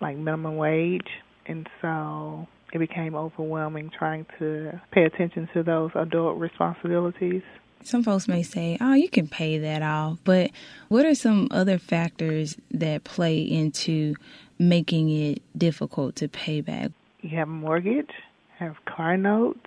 like 0.00 0.16
minimum 0.16 0.56
wage, 0.56 1.08
and 1.48 1.68
so 1.80 2.46
it 2.72 2.78
became 2.78 3.14
overwhelming 3.14 3.90
trying 3.96 4.26
to 4.38 4.80
pay 4.92 5.04
attention 5.04 5.48
to 5.54 5.62
those 5.62 5.90
adult 5.94 6.38
responsibilities. 6.38 7.42
Some 7.82 8.02
folks 8.02 8.26
may 8.26 8.42
say, 8.42 8.76
oh, 8.80 8.94
you 8.94 9.08
can 9.08 9.28
pay 9.28 9.58
that 9.58 9.82
off, 9.82 10.18
but 10.24 10.50
what 10.88 11.04
are 11.04 11.14
some 11.14 11.46
other 11.50 11.78
factors 11.78 12.56
that 12.72 13.04
play 13.04 13.38
into 13.38 14.16
making 14.58 15.10
it 15.10 15.42
difficult 15.56 16.16
to 16.16 16.28
pay 16.28 16.60
back? 16.60 16.90
You 17.20 17.38
have 17.38 17.48
a 17.48 17.52
mortgage, 17.52 18.10
have 18.58 18.76
car 18.86 19.16
notes, 19.16 19.66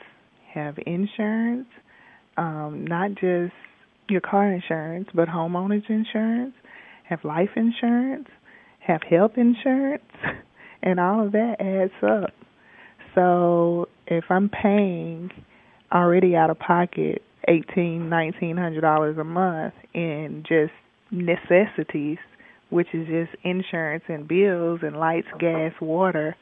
have 0.53 0.77
insurance, 0.85 1.67
um, 2.37 2.85
not 2.87 3.11
just 3.11 3.53
your 4.09 4.21
car 4.21 4.51
insurance, 4.51 5.07
but 5.13 5.27
homeowners 5.27 5.89
insurance, 5.89 6.55
have 7.03 7.23
life 7.23 7.51
insurance, 7.55 8.27
have 8.79 9.01
health 9.03 9.33
insurance, 9.37 10.03
and 10.81 10.99
all 10.99 11.25
of 11.25 11.31
that 11.33 11.55
adds 11.59 11.93
up. 12.03 12.31
So 13.15 13.87
if 14.07 14.25
I'm 14.29 14.49
paying 14.49 15.31
already 15.91 16.35
out 16.35 16.49
of 16.49 16.59
pocket 16.59 17.23
eighteen, 17.47 18.09
nineteen 18.09 18.57
hundred 18.57 18.81
dollars 18.81 19.17
a 19.17 19.23
month 19.23 19.73
in 19.93 20.43
just 20.47 20.73
necessities, 21.11 22.17
which 22.69 22.87
is 22.93 23.07
just 23.07 23.31
insurance 23.43 24.03
and 24.07 24.27
bills 24.27 24.81
and 24.83 24.97
lights, 24.97 25.27
gas, 25.39 25.73
water, 25.81 26.35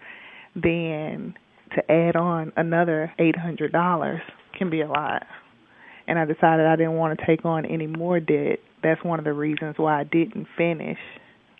then 0.55 1.33
to 1.75 1.91
add 1.91 2.15
on 2.15 2.51
another 2.57 3.13
eight 3.19 3.37
hundred 3.37 3.71
dollars 3.71 4.21
can 4.57 4.69
be 4.69 4.81
a 4.81 4.87
lot. 4.87 5.23
And 6.07 6.17
I 6.17 6.25
decided 6.25 6.65
I 6.65 6.75
didn't 6.75 6.93
want 6.95 7.17
to 7.19 7.25
take 7.25 7.45
on 7.45 7.65
any 7.65 7.87
more 7.87 8.19
debt. 8.19 8.59
That's 8.83 9.03
one 9.03 9.19
of 9.19 9.25
the 9.25 9.33
reasons 9.33 9.75
why 9.77 9.99
I 9.99 10.03
didn't 10.03 10.47
finish 10.57 10.99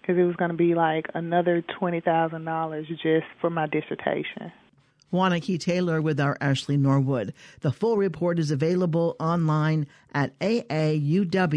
because 0.08 0.20
it 0.20 0.26
was 0.26 0.36
going 0.38 0.52
to 0.52 0.58
be 0.58 0.74
like 0.74 1.08
another 1.14 1.62
twenty 1.78 2.00
thousand 2.00 2.46
dollars 2.46 2.88
just 2.88 3.26
for 3.42 3.50
my 3.50 3.68
dissertation. 3.68 4.54
Juanake 5.12 5.60
Taylor 5.60 6.02
with 6.02 6.20
our 6.20 6.38
Ashley 6.42 6.78
Norwood. 6.78 7.34
The 7.62 7.72
full 7.72 7.98
report 7.98 8.40
is 8.40 8.52
available 8.52 9.16
online 9.20 9.88
at 10.14 10.38
aauw.org. 10.40 11.48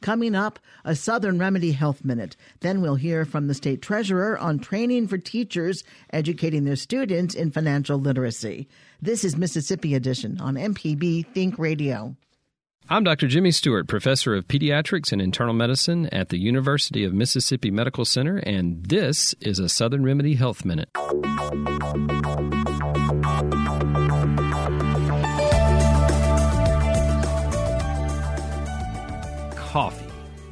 Coming 0.00 0.34
up, 0.34 0.58
a 0.84 0.94
Southern 0.94 1.38
Remedy 1.38 1.72
Health 1.72 2.04
Minute. 2.04 2.36
Then 2.60 2.82
we'll 2.82 2.96
hear 2.96 3.24
from 3.24 3.46
the 3.46 3.54
state 3.54 3.80
treasurer 3.80 4.36
on 4.38 4.58
training 4.58 5.08
for 5.08 5.18
teachers 5.18 5.82
educating 6.12 6.64
their 6.64 6.76
students 6.76 7.34
in 7.34 7.50
financial 7.50 7.98
literacy. 7.98 8.68
This 9.00 9.24
is 9.24 9.36
Mississippi 9.36 9.94
Edition 9.94 10.40
on 10.40 10.56
MPB 10.56 11.26
Think 11.32 11.58
Radio. 11.58 12.16
I'm 12.86 13.02
Dr. 13.02 13.28
Jimmy 13.28 13.50
Stewart, 13.50 13.88
professor 13.88 14.34
of 14.34 14.46
pediatrics 14.46 15.10
and 15.10 15.22
internal 15.22 15.54
medicine 15.54 16.06
at 16.12 16.28
the 16.28 16.38
University 16.38 17.02
of 17.02 17.14
Mississippi 17.14 17.70
Medical 17.70 18.04
Center, 18.04 18.36
and 18.36 18.84
this 18.84 19.34
is 19.40 19.58
a 19.58 19.70
Southern 19.70 20.04
Remedy 20.04 20.34
Health 20.34 20.66
Minute. 20.66 20.90
Coffee. 29.56 30.03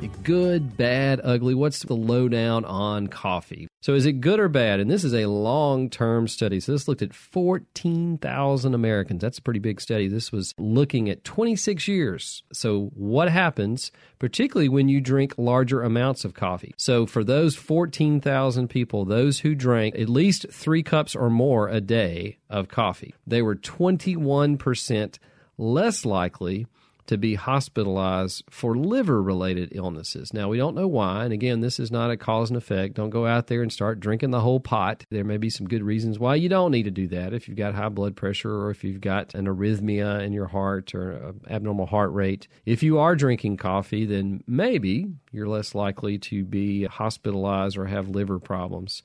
Good, 0.09 0.77
bad, 0.77 1.21
ugly. 1.25 1.55
What's 1.55 1.81
the 1.81 1.95
lowdown 1.95 2.65
on 2.65 3.09
coffee? 3.09 3.69
So, 3.81 3.95
is 3.95 4.07
it 4.07 4.21
good 4.21 4.39
or 4.39 4.49
bad? 4.49 4.81
And 4.81 4.91
this 4.91 5.05
is 5.05 5.15
a 5.15 5.27
long 5.27 5.91
term 5.91 6.29
study. 6.29 6.61
So, 6.61 6.73
this 6.73 6.87
looked 6.87 7.03
at 7.03 7.13
14,000 7.13 8.75
Americans. 8.75 9.21
That's 9.21 9.39
a 9.39 9.43
pretty 9.43 9.61
big 9.61 9.81
study. 9.81 10.09
This 10.09 10.31
was 10.31 10.55
looking 10.59 11.09
at 11.11 11.25
26 11.25 11.89
years. 11.89 12.43
So, 12.53 12.91
what 12.95 13.31
happens, 13.31 13.91
particularly 14.19 14.69
when 14.69 14.89
you 14.89 15.01
drink 15.01 15.35
larger 15.37 15.83
amounts 15.83 16.25
of 16.25 16.35
coffee? 16.35 16.75
So, 16.77 17.07
for 17.07 17.25
those 17.25 17.57
14,000 17.57 18.69
people, 18.69 19.05
those 19.05 19.41
who 19.41 19.55
drank 19.55 19.97
at 19.97 20.09
least 20.09 20.47
three 20.51 20.83
cups 20.83 21.17
or 21.17 21.31
more 21.31 21.69
a 21.69 21.81
day 21.81 22.39
of 22.49 22.69
coffee, 22.69 23.15
they 23.27 23.43
were 23.43 23.57
21% 23.57 25.19
less 25.59 26.05
likely 26.05 26.67
to 27.07 27.19
be 27.19 27.35
hospitalized 27.35 28.45
for 28.51 28.77
liver 28.77 29.23
related 29.23 29.71
illnesses. 29.73 30.33
Now, 30.33 30.49
we 30.49 30.57
don't 30.57 30.75
know 30.75 30.89
why. 30.89 31.25
And 31.25 31.33
again, 31.33 31.61
this 31.61 31.81
is 31.81 31.91
not 31.91 32.11
a 32.11 32.17
cause 32.17 32.51
and 32.51 32.57
effect. 32.57 32.95
Don't 32.95 33.11
go 33.11 33.27
out 33.27 33.47
there 33.47 33.63
and 33.63 33.73
start 33.73 34.01
drinking 34.01 34.31
the 34.31 34.41
whole 34.41 34.61
pot. 34.61 35.05
There 35.11 35.25
may 35.25 35.37
be 35.37 35.51
some 35.51 35.69
good 35.69 35.83
reasons 35.83 36.19
why 36.19 36.37
you 36.37 36.49
don't 36.49 36.71
need 36.71 36.85
to 36.85 36.91
do 36.91 37.09
that. 37.09 37.33
If 37.33 37.49
you've 37.49 37.57
got 37.57 37.75
high 37.75 37.89
blood 37.89 38.17
pressure 38.17 38.55
or 38.55 38.71
if 38.71 38.85
you've 38.85 39.01
got 39.01 39.35
an 39.35 39.47
arrhythmia 39.47 40.23
in 40.23 40.33
your 40.33 40.47
heart 40.47 40.95
or 40.95 41.35
abnormal 41.51 41.87
heart 41.87 42.13
rate. 42.13 42.49
If 42.67 42.83
you 42.83 42.99
are 42.99 43.17
drinking 43.17 43.57
coffee, 43.57 44.07
then 44.07 44.43
maybe 44.47 45.07
you're 45.33 45.49
less 45.49 45.75
likely 45.75 46.19
to 46.19 46.45
be 46.45 46.85
hospitalized 46.85 47.77
or 47.77 47.87
have 47.87 48.09
liver 48.09 48.39
problems. 48.39 49.03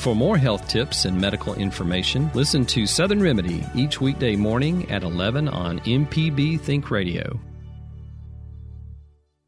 For 0.00 0.16
more 0.16 0.38
health 0.38 0.66
tips 0.66 1.04
and 1.04 1.20
medical 1.20 1.52
information, 1.56 2.30
listen 2.32 2.64
to 2.64 2.86
Southern 2.86 3.22
Remedy 3.22 3.62
each 3.74 4.00
weekday 4.00 4.34
morning 4.34 4.90
at 4.90 5.02
11 5.02 5.46
on 5.46 5.78
MPB 5.80 6.58
Think 6.58 6.90
Radio. 6.90 7.38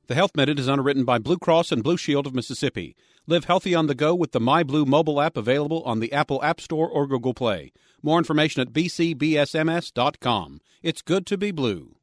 The 0.08 0.14
Health 0.14 0.32
Minute 0.36 0.58
is 0.58 0.68
underwritten 0.68 1.04
by 1.04 1.18
Blue 1.18 1.38
Cross 1.38 1.72
and 1.72 1.82
Blue 1.82 1.96
Shield 1.96 2.26
of 2.26 2.34
Mississippi. 2.34 2.94
Live 3.26 3.46
healthy 3.46 3.74
on 3.74 3.86
the 3.86 3.94
go 3.94 4.14
with 4.14 4.32
the 4.32 4.40
MyBlue 4.40 4.86
mobile 4.86 5.22
app 5.22 5.38
available 5.38 5.82
on 5.84 6.00
the 6.00 6.12
Apple 6.12 6.44
App 6.44 6.60
Store 6.60 6.86
or 6.86 7.06
Google 7.06 7.32
Play. 7.32 7.72
More 8.02 8.18
information 8.18 8.60
at 8.60 8.74
bcbsms.com. 8.74 10.60
It's 10.82 11.00
good 11.00 11.24
to 11.28 11.38
be 11.38 11.50
blue. 11.50 11.96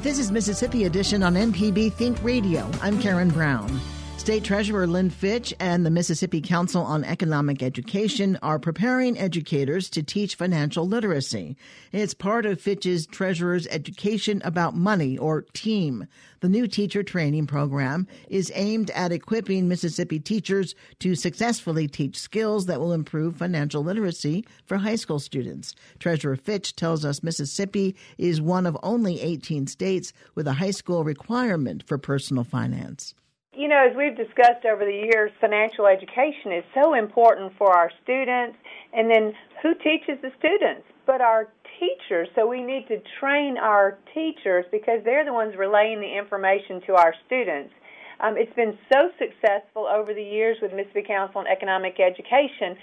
This 0.00 0.18
is 0.18 0.32
Mississippi 0.32 0.82
Edition 0.86 1.22
on 1.22 1.34
MPB 1.34 1.92
Think 1.92 2.20
Radio. 2.24 2.68
I'm 2.82 3.00
Karen 3.00 3.28
Brown. 3.28 3.80
State 4.26 4.42
Treasurer 4.42 4.88
Lynn 4.88 5.10
Fitch 5.10 5.54
and 5.60 5.86
the 5.86 5.90
Mississippi 5.90 6.40
Council 6.40 6.82
on 6.82 7.04
Economic 7.04 7.62
Education 7.62 8.36
are 8.42 8.58
preparing 8.58 9.16
educators 9.16 9.88
to 9.90 10.02
teach 10.02 10.34
financial 10.34 10.84
literacy. 10.84 11.56
It's 11.92 12.12
part 12.12 12.44
of 12.44 12.60
Fitch's 12.60 13.06
Treasurer's 13.06 13.68
Education 13.68 14.42
About 14.44 14.74
Money, 14.74 15.16
or 15.16 15.42
TEAM. 15.52 16.08
The 16.40 16.48
new 16.48 16.66
teacher 16.66 17.04
training 17.04 17.46
program 17.46 18.08
is 18.28 18.50
aimed 18.56 18.90
at 18.90 19.12
equipping 19.12 19.68
Mississippi 19.68 20.18
teachers 20.18 20.74
to 20.98 21.14
successfully 21.14 21.86
teach 21.86 22.18
skills 22.18 22.66
that 22.66 22.80
will 22.80 22.92
improve 22.92 23.36
financial 23.36 23.84
literacy 23.84 24.44
for 24.64 24.78
high 24.78 24.96
school 24.96 25.20
students. 25.20 25.72
Treasurer 26.00 26.34
Fitch 26.34 26.74
tells 26.74 27.04
us 27.04 27.22
Mississippi 27.22 27.94
is 28.18 28.40
one 28.40 28.66
of 28.66 28.76
only 28.82 29.20
18 29.20 29.68
states 29.68 30.12
with 30.34 30.48
a 30.48 30.54
high 30.54 30.72
school 30.72 31.04
requirement 31.04 31.84
for 31.86 31.96
personal 31.96 32.42
finance 32.42 33.14
you 33.56 33.68
know, 33.68 33.88
as 33.88 33.96
we've 33.96 34.16
discussed 34.16 34.68
over 34.68 34.84
the 34.84 35.08
years, 35.10 35.32
financial 35.40 35.86
education 35.86 36.52
is 36.52 36.64
so 36.74 36.94
important 36.94 37.52
for 37.56 37.72
our 37.72 37.90
students. 38.04 38.56
And 38.92 39.10
then 39.10 39.32
who 39.62 39.74
teaches 39.80 40.20
the 40.20 40.30
students? 40.38 40.84
But 41.06 41.20
our 41.20 41.48
teachers. 41.80 42.28
So 42.36 42.46
we 42.46 42.62
need 42.62 42.86
to 42.88 43.00
train 43.18 43.56
our 43.56 43.98
teachers 44.12 44.66
because 44.70 45.00
they're 45.04 45.24
the 45.24 45.32
ones 45.32 45.54
relaying 45.56 46.00
the 46.00 46.18
information 46.18 46.80
to 46.86 46.94
our 46.94 47.14
students. 47.26 47.72
Um, 48.20 48.36
it's 48.36 48.54
been 48.56 48.76
so 48.92 49.10
successful 49.18 49.86
over 49.86 50.14
the 50.14 50.22
years 50.22 50.56
with 50.60 50.72
Mississippi 50.72 51.04
Council 51.06 51.40
on 51.40 51.46
Economic 51.46 51.96
Education 52.00 52.76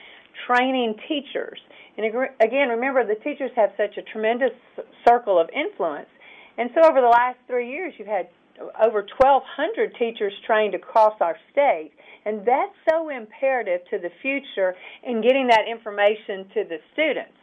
training 0.45 0.95
teachers. 1.07 1.59
And 1.97 2.05
again, 2.41 2.69
remember 2.69 3.05
the 3.05 3.21
teachers 3.21 3.51
have 3.55 3.69
such 3.77 3.97
a 3.97 4.01
tremendous 4.01 4.53
circle 5.07 5.39
of 5.39 5.49
influence. 5.53 6.09
And 6.57 6.69
so 6.73 6.87
over 6.87 7.01
the 7.01 7.07
last 7.07 7.37
three 7.47 7.69
years, 7.69 7.93
you've 7.97 8.07
had 8.07 8.29
over 8.81 9.05
1,200 9.17 9.95
teachers 9.95 10.33
trained 10.45 10.75
across 10.75 11.13
our 11.21 11.37
state. 11.51 11.91
And 12.25 12.45
that's 12.45 12.73
so 12.89 13.09
imperative 13.09 13.81
to 13.89 13.99
the 13.99 14.09
future 14.21 14.75
in 15.03 15.21
getting 15.21 15.47
that 15.47 15.65
information 15.69 16.47
to 16.53 16.63
the 16.63 16.77
students. 16.93 17.35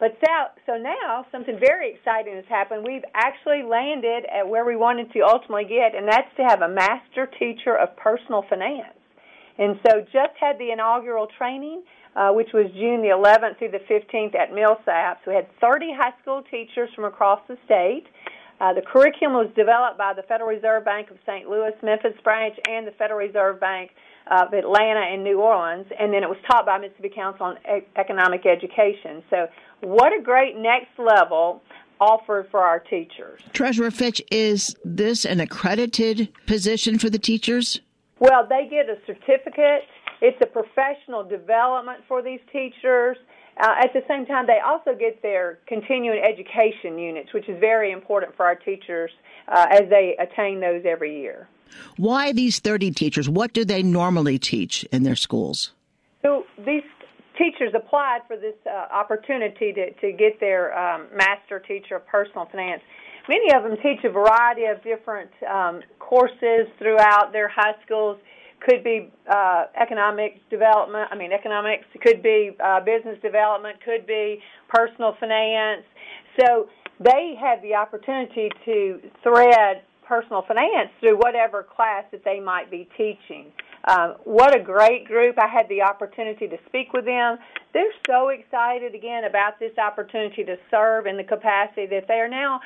But 0.00 0.16
so 0.24 0.32
so 0.64 0.72
now 0.78 1.26
something 1.30 1.58
very 1.60 1.94
exciting 1.94 2.34
has 2.36 2.46
happened. 2.48 2.86
We've 2.86 3.04
actually 3.14 3.62
landed 3.62 4.24
at 4.32 4.48
where 4.48 4.64
we 4.64 4.74
wanted 4.74 5.12
to 5.12 5.20
ultimately 5.20 5.68
get, 5.68 5.94
and 5.94 6.08
that's 6.08 6.34
to 6.38 6.42
have 6.42 6.62
a 6.62 6.68
master 6.68 7.28
teacher 7.38 7.76
of 7.76 7.94
personal 7.96 8.42
finance. 8.48 8.96
And 9.58 9.78
so 9.86 10.00
just 10.00 10.32
had 10.40 10.58
the 10.58 10.72
inaugural 10.72 11.28
training, 11.36 11.82
uh, 12.16 12.30
which 12.30 12.48
was 12.54 12.72
June 12.72 13.02
the 13.02 13.12
11th 13.12 13.58
through 13.58 13.72
the 13.72 13.84
15th 13.84 14.34
at 14.34 14.52
Millsaps. 14.52 15.20
We 15.26 15.34
had 15.34 15.46
30 15.60 15.92
high 15.92 16.14
school 16.22 16.42
teachers 16.50 16.88
from 16.96 17.04
across 17.04 17.40
the 17.46 17.58
state. 17.66 18.06
Uh, 18.60 18.74
the 18.74 18.82
curriculum 18.82 19.34
was 19.34 19.50
developed 19.56 19.96
by 19.96 20.12
the 20.14 20.22
Federal 20.22 20.50
Reserve 20.50 20.84
Bank 20.84 21.10
of 21.10 21.16
St. 21.24 21.48
Louis, 21.48 21.72
Memphis 21.82 22.12
branch, 22.22 22.56
and 22.68 22.86
the 22.86 22.92
Federal 22.92 23.18
Reserve 23.18 23.58
Bank 23.58 23.92
of 24.30 24.52
Atlanta 24.52 25.00
and 25.00 25.24
New 25.24 25.40
Orleans, 25.40 25.86
and 25.98 26.12
then 26.12 26.22
it 26.22 26.28
was 26.28 26.38
taught 26.46 26.66
by 26.66 26.78
Mississippi 26.78 27.10
Council 27.14 27.46
on 27.46 27.56
e- 27.64 27.86
Economic 27.96 28.44
Education. 28.44 29.22
So, 29.30 29.48
what 29.80 30.12
a 30.12 30.20
great 30.22 30.56
next 30.56 30.98
level 30.98 31.62
offered 32.00 32.48
for 32.50 32.60
our 32.60 32.80
teachers. 32.80 33.40
Treasurer 33.52 33.90
Fitch, 33.90 34.22
is 34.30 34.76
this 34.84 35.24
an 35.24 35.40
accredited 35.40 36.28
position 36.46 36.98
for 36.98 37.08
the 37.10 37.18
teachers? 37.18 37.80
Well, 38.18 38.46
they 38.46 38.68
get 38.70 38.88
a 38.90 38.98
certificate 39.06 39.84
it's 40.20 40.36
a 40.42 40.46
professional 40.46 41.24
development 41.24 42.00
for 42.06 42.22
these 42.22 42.40
teachers. 42.52 43.16
Uh, 43.60 43.74
at 43.82 43.92
the 43.92 44.02
same 44.08 44.24
time, 44.24 44.46
they 44.46 44.60
also 44.64 44.94
get 44.98 45.20
their 45.22 45.58
continuing 45.66 46.22
education 46.22 46.98
units, 46.98 47.34
which 47.34 47.48
is 47.48 47.58
very 47.60 47.92
important 47.92 48.34
for 48.36 48.46
our 48.46 48.54
teachers 48.54 49.10
uh, 49.48 49.66
as 49.70 49.82
they 49.90 50.16
attain 50.18 50.60
those 50.60 50.82
every 50.86 51.20
year. 51.20 51.46
Why 51.96 52.32
these 52.32 52.58
30 52.58 52.90
teachers? 52.92 53.28
What 53.28 53.52
do 53.52 53.64
they 53.64 53.82
normally 53.82 54.38
teach 54.38 54.84
in 54.84 55.02
their 55.02 55.16
schools? 55.16 55.72
So 56.22 56.44
these 56.64 56.82
teachers 57.36 57.72
applied 57.74 58.20
for 58.26 58.36
this 58.36 58.54
uh, 58.66 58.92
opportunity 58.92 59.72
to, 59.72 59.92
to 59.92 60.12
get 60.12 60.40
their 60.40 60.76
um, 60.76 61.06
master 61.14 61.58
teacher 61.60 61.96
of 61.96 62.06
personal 62.06 62.46
finance. 62.50 62.82
Many 63.28 63.52
of 63.54 63.62
them 63.62 63.76
teach 63.82 64.02
a 64.04 64.10
variety 64.10 64.64
of 64.64 64.82
different 64.82 65.30
um, 65.48 65.82
courses 65.98 66.66
throughout 66.78 67.32
their 67.32 67.48
high 67.48 67.74
schools 67.84 68.18
could 68.60 68.84
be 68.84 69.10
uh, 69.30 69.64
economic 69.80 70.48
development. 70.50 71.08
I 71.10 71.16
mean, 71.16 71.32
economics 71.32 71.84
could 72.02 72.22
be 72.22 72.56
uh, 72.62 72.80
business 72.80 73.18
development, 73.22 73.78
could 73.84 74.06
be 74.06 74.40
personal 74.68 75.16
finance. 75.18 75.84
So 76.40 76.68
they 77.00 77.34
have 77.40 77.62
the 77.62 77.74
opportunity 77.74 78.50
to 78.64 79.00
thread 79.22 79.82
personal 80.06 80.42
finance 80.46 80.90
through 81.00 81.16
whatever 81.16 81.62
class 81.62 82.04
that 82.10 82.24
they 82.24 82.40
might 82.40 82.70
be 82.70 82.88
teaching. 82.96 83.52
Um, 83.88 84.16
what 84.24 84.54
a 84.54 84.62
great 84.62 85.06
group. 85.06 85.38
I 85.38 85.48
had 85.48 85.68
the 85.68 85.82
opportunity 85.82 86.46
to 86.48 86.56
speak 86.66 86.92
with 86.92 87.04
them. 87.04 87.38
They're 87.72 87.94
so 88.06 88.28
excited 88.28 88.94
again 88.94 89.24
about 89.24 89.58
this 89.58 89.72
opportunity 89.78 90.44
to 90.44 90.56
serve 90.70 91.06
in 91.06 91.16
the 91.16 91.24
capacity 91.24 91.86
that 91.86 92.06
they 92.08 92.14
are 92.14 92.28
now 92.28 92.60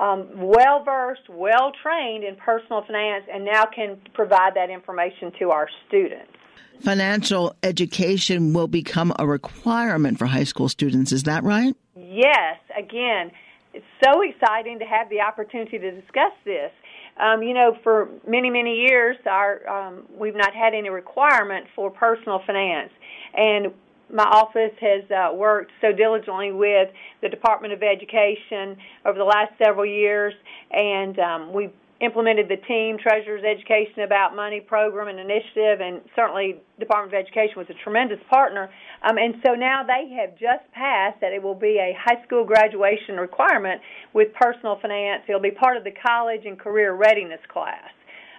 um, 0.00 0.26
well 0.34 0.82
versed, 0.82 1.28
well 1.28 1.72
trained 1.82 2.24
in 2.24 2.34
personal 2.36 2.82
finance, 2.82 3.26
and 3.32 3.44
now 3.44 3.66
can 3.66 4.00
provide 4.14 4.54
that 4.54 4.70
information 4.70 5.30
to 5.38 5.50
our 5.50 5.68
students. 5.86 6.32
Financial 6.80 7.54
education 7.62 8.54
will 8.54 8.66
become 8.66 9.12
a 9.18 9.26
requirement 9.26 10.18
for 10.18 10.26
high 10.26 10.44
school 10.44 10.70
students. 10.70 11.12
Is 11.12 11.24
that 11.24 11.44
right? 11.44 11.76
Yes. 11.94 12.58
Again, 12.76 13.30
it's 13.74 13.84
so 14.02 14.22
exciting 14.22 14.78
to 14.78 14.86
have 14.86 15.10
the 15.10 15.20
opportunity 15.20 15.78
to 15.78 15.90
discuss 15.90 16.32
this. 16.46 16.72
Um, 17.18 17.42
you 17.42 17.52
know, 17.52 17.76
for 17.82 18.08
many, 18.26 18.48
many 18.48 18.76
years, 18.76 19.16
our 19.26 19.68
um, 19.68 20.06
we've 20.18 20.34
not 20.34 20.54
had 20.54 20.72
any 20.72 20.88
requirement 20.88 21.66
for 21.76 21.90
personal 21.90 22.40
finance, 22.46 22.90
and 23.34 23.74
my 24.12 24.24
office 24.24 24.72
has 24.80 25.04
uh, 25.10 25.34
worked 25.34 25.72
so 25.80 25.92
diligently 25.92 26.52
with 26.52 26.88
the 27.22 27.28
Department 27.28 27.72
of 27.72 27.82
Education 27.82 28.76
over 29.04 29.18
the 29.18 29.24
last 29.24 29.52
several 29.62 29.86
years, 29.86 30.34
and 30.70 31.18
um, 31.18 31.52
we've 31.52 31.72
implemented 32.00 32.48
the 32.48 32.56
Team 32.56 32.96
Treasurers 32.96 33.44
Education 33.44 34.02
About 34.02 34.34
Money 34.34 34.60
program 34.60 35.08
and 35.08 35.20
initiative, 35.20 35.80
and 35.80 36.00
certainly 36.16 36.56
Department 36.78 37.14
of 37.14 37.20
Education 37.20 37.54
was 37.56 37.66
a 37.68 37.76
tremendous 37.84 38.18
partner. 38.30 38.70
Um, 39.08 39.18
and 39.18 39.34
so 39.44 39.54
now 39.54 39.82
they 39.84 40.08
have 40.16 40.32
just 40.32 40.64
passed 40.72 41.20
that 41.20 41.32
it 41.32 41.42
will 41.42 41.54
be 41.54 41.78
a 41.78 41.96
high 41.98 42.24
school 42.24 42.44
graduation 42.44 43.16
requirement 43.16 43.80
with 44.14 44.28
personal 44.32 44.78
finance. 44.80 45.24
It'll 45.28 45.40
be 45.40 45.50
part 45.50 45.76
of 45.76 45.84
the 45.84 45.92
college 45.92 46.42
and 46.46 46.58
career 46.58 46.94
readiness 46.94 47.40
class. 47.52 47.92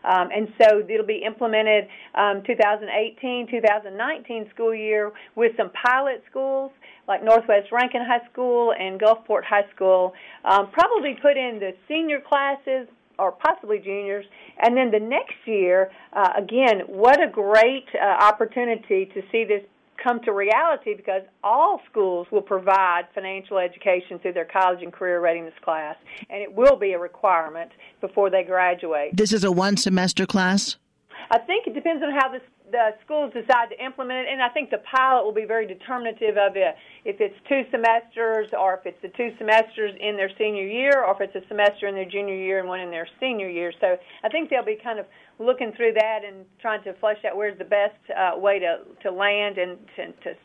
Um, 0.04 0.30
and 0.36 0.48
so 0.62 0.84
it'll 0.88 1.06
be 1.06 1.24
implemented 1.26 1.88
um, 2.16 2.44
2018 2.46 3.48
2019 3.50 4.50
school 4.54 4.74
year 4.74 5.12
with 5.36 5.52
some 5.58 5.72
pilot 5.72 6.24
schools 6.30 6.72
like 7.08 7.24
Northwest 7.24 7.72
Rankin 7.72 8.02
High 8.06 8.26
School 8.32 8.74
and 8.80 9.00
Gulfport 9.00 9.44
High 9.44 9.66
School. 9.76 10.14
Um, 10.46 10.72
probably 10.72 11.18
put 11.22 11.38
in 11.38 11.60
the 11.60 11.74
senior 11.88 12.22
classes 12.22 12.88
or 13.20 13.32
possibly 13.32 13.78
juniors. 13.80 14.26
And 14.60 14.76
then 14.76 14.92
the 14.92 15.00
next 15.00 15.36
year, 15.46 15.92
uh, 16.14 16.30
again, 16.38 16.82
what 16.88 17.22
a 17.22 17.30
great 17.30 17.86
uh, 17.94 18.06
opportunity 18.06 19.06
to 19.14 19.22
see 19.32 19.44
this 19.44 19.64
come 20.04 20.22
to 20.22 20.32
reality 20.32 20.94
because 20.96 21.24
all 21.44 21.82
schools 21.90 22.28
will 22.32 22.42
provide 22.42 23.04
financial 23.14 23.58
education 23.58 24.20
through 24.20 24.34
their 24.34 24.46
college 24.46 24.82
and 24.82 24.92
career 24.92 25.20
readiness 25.20 25.54
class, 25.64 25.96
and 26.30 26.42
it 26.42 26.54
will 26.54 26.76
be 26.76 26.94
a 26.94 27.00
requirement 27.00 27.72
before 28.00 28.30
they 28.30 28.44
graduate. 28.44 29.16
This 29.16 29.34
is 29.34 29.44
a 29.44 29.52
one 29.52 29.78
semester 29.78 30.26
class? 30.26 30.78
I 31.30 31.40
think 31.40 31.68
it 31.68 31.74
depends 31.74 32.04
on 32.04 32.12
how 32.12 32.30
this, 32.30 32.42
the 32.72 32.96
schools 33.04 33.34
decide 33.34 33.70
to 33.70 33.84
implement 33.84 34.28
it, 34.28 34.32
and 34.32 34.42
I 34.42 34.50
think 34.50 34.70
the 34.70 34.82
pilot 34.90 35.24
will 35.26 35.34
be 35.34 35.46
very 35.46 35.68
determinative 35.68 36.38
of 36.38 36.56
it. 36.56 36.76
If 37.06 37.20
it's 37.20 37.36
two 37.48 37.64
semesters, 37.72 38.50
or 38.58 38.76
if 38.76 38.86
it's 38.86 39.02
the 39.02 39.10
two 39.10 39.36
semesters 39.38 39.92
in 40.00 40.16
their 40.16 40.32
senior 40.38 40.66
year, 40.66 41.04
or 41.04 41.14
if 41.14 41.22
it's 41.22 41.36
a 41.36 41.48
semester 41.48 41.88
in 41.88 41.96
their 41.96 42.10
junior 42.10 42.36
year 42.36 42.60
and 42.60 42.68
one 42.68 42.80
in 42.80 42.90
their 42.90 43.08
senior 43.20 43.50
year. 43.50 43.74
So 43.80 43.98
I 44.24 44.30
think 44.30 44.50
they'll 44.50 44.66
be 44.66 44.80
kind 44.82 45.00
of 45.00 45.06
looking 45.40 45.74
through 45.76 45.94
that 45.94 46.20
and 46.26 46.46
trying 46.62 46.84
to 46.84 46.94
flesh 47.00 47.18
out 47.28 47.36
where's 47.36 47.58
the 47.58 47.66
best 47.66 47.98
uh, 48.16 48.38
way 48.38 48.60
to 48.60 48.80
to 49.04 49.12
land 49.12 49.58
and 49.58 49.78
to, 49.96 50.08
to 50.24 50.38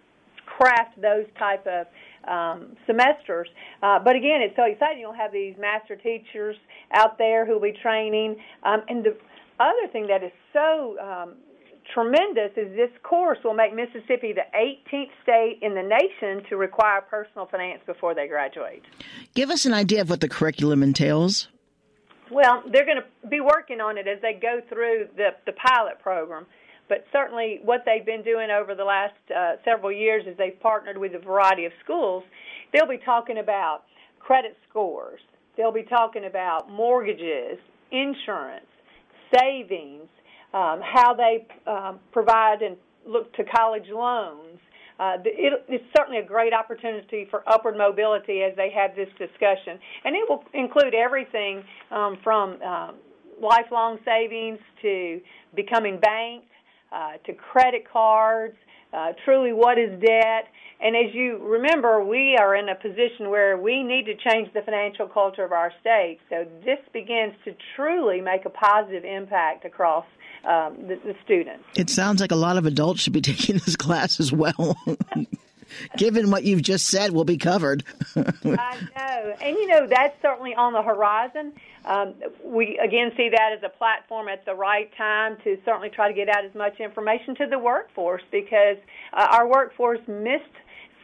craft 0.47 1.01
those 1.01 1.27
type 1.39 1.67
of 1.67 1.87
um, 2.27 2.77
semesters. 2.87 3.49
Uh, 3.83 3.99
but 3.99 4.17
again, 4.17 4.41
it's 4.43 4.57
so 4.57 4.65
exciting. 4.65 5.01
You'll 5.01 5.13
have 5.13 5.33
these 5.33 5.55
master 5.59 5.97
teachers 5.97 6.57
out 6.93 7.19
there 7.19 7.45
who 7.45 7.55
will 7.55 7.61
be 7.61 7.75
training. 7.83 8.37
Um, 8.63 8.83
and 8.89 9.05
the 9.05 9.17
other 9.61 9.91
thing 9.93 10.07
that 10.09 10.23
is 10.23 10.33
so 10.53 10.97
um, 10.99 11.35
tremendous 11.93 12.51
is 12.57 12.75
this 12.77 12.91
course 13.03 13.39
will 13.45 13.55
make 13.55 13.75
Mississippi 13.75 14.33
the 14.33 14.47
18th 14.55 15.11
state 15.23 15.59
in 15.63 15.75
the 15.75 15.83
nation 15.83 16.45
to 16.49 16.57
require 16.57 17.01
personal 17.01 17.47
finance 17.47 17.81
before 17.87 18.15
they 18.15 18.29
graduate. 18.29 18.83
Give 19.35 19.51
us 19.51 19.67
an 19.67 19.75
idea 19.75 20.01
of 20.01 20.11
what 20.11 20.21
the 20.21 20.29
curriculum 20.29 20.83
entails. 20.83 21.49
Well, 22.31 22.63
they're 22.73 22.85
going 22.85 22.99
to 22.99 23.29
be 23.29 23.41
working 23.41 23.81
on 23.81 23.99
it 23.99 24.09
as 24.09 24.21
they 24.21 24.35
go 24.35 24.61
through 24.69 25.09
the, 25.17 25.31
the 25.47 25.53
pilot 25.53 26.01
program. 26.03 26.47
But 26.89 27.05
certainly, 27.13 27.61
what 27.65 27.83
they've 27.85 28.07
been 28.07 28.23
doing 28.23 28.51
over 28.51 28.75
the 28.75 28.85
last 28.85 29.15
uh, 29.35 29.57
several 29.65 29.91
years 29.91 30.25
is 30.27 30.37
they've 30.39 30.59
partnered 30.61 30.99
with 30.99 31.15
a 31.15 31.19
variety 31.19 31.65
of 31.65 31.73
schools. 31.83 32.23
They'll 32.73 32.89
be 32.89 33.01
talking 33.05 33.39
about 33.39 33.83
credit 34.21 34.57
scores, 34.69 35.21
they'll 35.57 35.73
be 35.73 35.85
talking 35.85 36.25
about 36.25 36.71
mortgages, 36.71 37.59
insurance, 37.91 38.67
savings, 39.35 40.09
um, 40.53 40.81
how 40.83 41.15
they 41.15 41.47
um, 41.67 42.01
provide 42.13 42.63
and 42.63 42.77
look 43.07 43.33
to 43.35 43.45
college 43.45 43.89
loans, 43.93 44.59
uh, 44.99 45.17
it, 45.25 45.65
it's 45.69 45.85
certainly 45.97 46.19
a 46.19 46.25
great 46.25 46.53
opportunity 46.55 47.27
for 47.31 47.43
upward 47.49 47.77
mobility 47.77 48.43
as 48.43 48.57
they 48.57 48.71
have 48.71 48.97
this 48.97 49.09
discussion. 49.19 49.79
And 50.05 50.17
it 50.17 50.29
will 50.29 50.43
include 50.55 50.95
everything 50.95 51.63
um, 51.91 52.19
from 52.25 52.61
um, 52.63 52.95
lifelong 53.41 53.99
savings 54.05 54.59
to 54.83 55.21
becoming 55.55 56.01
banked 56.01 56.49
uh, 56.93 57.13
to 57.27 57.35
credit 57.35 57.85
cards, 57.91 58.57
uh, 58.93 59.13
truly 59.25 59.53
what 59.53 59.79
is 59.79 59.91
debt. 60.01 60.47
And 60.81 60.95
as 60.95 61.15
you 61.15 61.39
remember, 61.43 62.05
we 62.05 62.37
are 62.39 62.55
in 62.55 62.69
a 62.69 62.75
position 62.75 63.29
where 63.29 63.59
we 63.59 63.83
need 63.83 64.05
to 64.07 64.15
change 64.31 64.53
the 64.55 64.63
financial 64.63 65.09
culture 65.09 65.45
of 65.45 65.53
our 65.53 65.73
state. 65.81 66.19
So 66.31 66.47
this 66.65 66.79
begins 66.93 67.35
to 67.45 67.55
truly 67.75 68.21
make 68.21 68.45
a 68.45 68.51
positive 68.51 69.05
impact 69.05 69.65
across 69.65 70.05
um, 70.47 70.77
the, 70.87 70.97
the 71.05 71.15
students. 71.25 71.65
It 71.77 71.91
sounds 71.91 72.21
like 72.21 72.31
a 72.31 72.37
lot 72.37 72.57
of 72.57 72.67
adults 72.67 73.03
should 73.03 73.13
be 73.13 73.21
taking 73.33 73.59
this 73.59 73.77
class 73.77 74.21
as 74.21 74.33
well. 74.33 74.77
Given 75.99 76.31
what 76.31 76.45
you've 76.45 76.63
just 76.63 76.87
said, 76.87 77.11
will 77.11 77.25
be 77.25 77.37
covered. 77.37 77.83
I 78.17 78.79
know, 78.97 79.35
and 79.41 79.57
you 79.57 79.67
know 79.67 79.87
that's 79.89 80.17
certainly 80.23 80.55
on 80.55 80.73
the 80.73 80.81
horizon. 80.81 81.53
Um, 81.85 82.15
we 82.45 82.79
again 82.79 83.11
see 83.17 83.29
that 83.31 83.53
as 83.53 83.63
a 83.65 83.69
platform 83.69 84.29
at 84.29 84.45
the 84.45 84.55
right 84.55 84.91
time 84.97 85.37
to 85.43 85.59
certainly 85.65 85.91
try 85.91 86.09
to 86.09 86.15
get 86.15 86.29
out 86.29 86.45
as 86.45 86.55
much 86.55 86.79
information 86.79 87.35
to 87.37 87.47
the 87.47 87.59
workforce 87.59 88.23
because 88.31 88.77
uh, 89.13 89.27
our 89.33 89.47
workforce 89.49 90.01
missed 90.07 90.45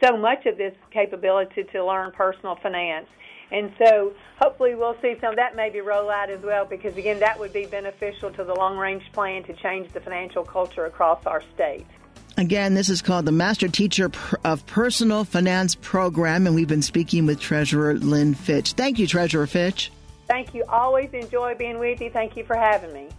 so 0.01 0.17
much 0.17 0.45
of 0.45 0.57
this 0.57 0.73
capability 0.91 1.63
to 1.71 1.85
learn 1.85 2.11
personal 2.11 2.57
finance. 2.63 3.07
And 3.53 3.71
so 3.77 4.13
hopefully 4.41 4.73
we'll 4.73 4.97
see 4.99 5.15
some 5.21 5.29
of 5.29 5.35
that 5.35 5.55
maybe 5.55 5.79
roll 5.79 6.09
out 6.09 6.31
as 6.31 6.41
well 6.41 6.65
because, 6.65 6.97
again, 6.97 7.19
that 7.19 7.39
would 7.39 7.53
be 7.53 7.67
beneficial 7.67 8.31
to 8.31 8.43
the 8.43 8.55
long 8.55 8.77
range 8.77 9.03
plan 9.13 9.43
to 9.43 9.53
change 9.53 9.93
the 9.93 10.01
financial 10.01 10.43
culture 10.43 10.85
across 10.85 11.23
our 11.25 11.43
state. 11.53 11.85
Again, 12.35 12.73
this 12.73 12.89
is 12.89 13.03
called 13.03 13.25
the 13.25 13.31
Master 13.31 13.67
Teacher 13.67 14.11
of 14.43 14.65
Personal 14.65 15.23
Finance 15.23 15.75
Program, 15.75 16.47
and 16.47 16.55
we've 16.55 16.67
been 16.67 16.81
speaking 16.81 17.27
with 17.27 17.39
Treasurer 17.39 17.93
Lynn 17.93 18.33
Fitch. 18.33 18.73
Thank 18.73 18.97
you, 18.97 19.05
Treasurer 19.05 19.45
Fitch. 19.45 19.91
Thank 20.27 20.55
you. 20.55 20.63
Always 20.67 21.11
enjoy 21.13 21.53
being 21.53 21.77
with 21.77 22.01
you. 22.01 22.09
Thank 22.09 22.35
you 22.35 22.43
for 22.43 22.55
having 22.55 22.91
me. 22.91 23.09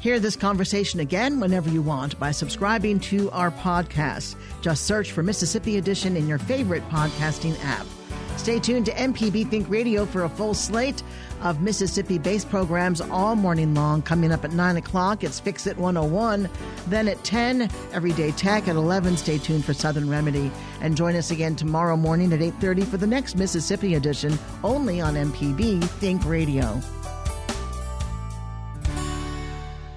Hear 0.00 0.18
this 0.18 0.34
conversation 0.34 0.98
again 0.98 1.38
whenever 1.38 1.70
you 1.70 1.82
want 1.82 2.18
by 2.18 2.32
subscribing 2.32 2.98
to 3.00 3.30
our 3.30 3.52
podcast. 3.52 4.34
Just 4.60 4.86
search 4.86 5.12
for 5.12 5.22
Mississippi 5.22 5.78
Edition 5.78 6.16
in 6.16 6.26
your 6.26 6.38
favorite 6.38 6.86
podcasting 6.90 7.56
app. 7.64 7.86
Stay 8.36 8.58
tuned 8.58 8.86
to 8.86 8.92
MPB 8.92 9.48
Think 9.50 9.68
Radio 9.68 10.06
for 10.06 10.24
a 10.24 10.28
full 10.28 10.54
slate 10.54 11.02
of 11.42 11.60
Mississippi 11.60 12.18
based 12.18 12.48
programs 12.48 13.00
all 13.00 13.36
morning 13.36 13.74
long. 13.74 14.02
Coming 14.02 14.32
up 14.32 14.44
at 14.44 14.52
9 14.52 14.76
o'clock, 14.76 15.24
it's 15.24 15.40
Fix 15.40 15.66
It 15.66 15.76
101. 15.76 16.48
Then 16.86 17.08
at 17.08 17.22
10, 17.24 17.70
Everyday 17.92 18.30
Tech. 18.32 18.68
At 18.68 18.76
11, 18.76 19.16
stay 19.16 19.38
tuned 19.38 19.64
for 19.64 19.74
Southern 19.74 20.08
Remedy. 20.08 20.50
And 20.80 20.96
join 20.96 21.16
us 21.16 21.30
again 21.30 21.56
tomorrow 21.56 21.96
morning 21.96 22.32
at 22.32 22.40
8.30 22.40 22.86
for 22.86 22.96
the 22.96 23.06
next 23.06 23.36
Mississippi 23.36 23.94
edition, 23.94 24.38
only 24.62 25.00
on 25.00 25.14
MPB 25.14 25.84
Think 25.84 26.24
Radio. 26.24 26.80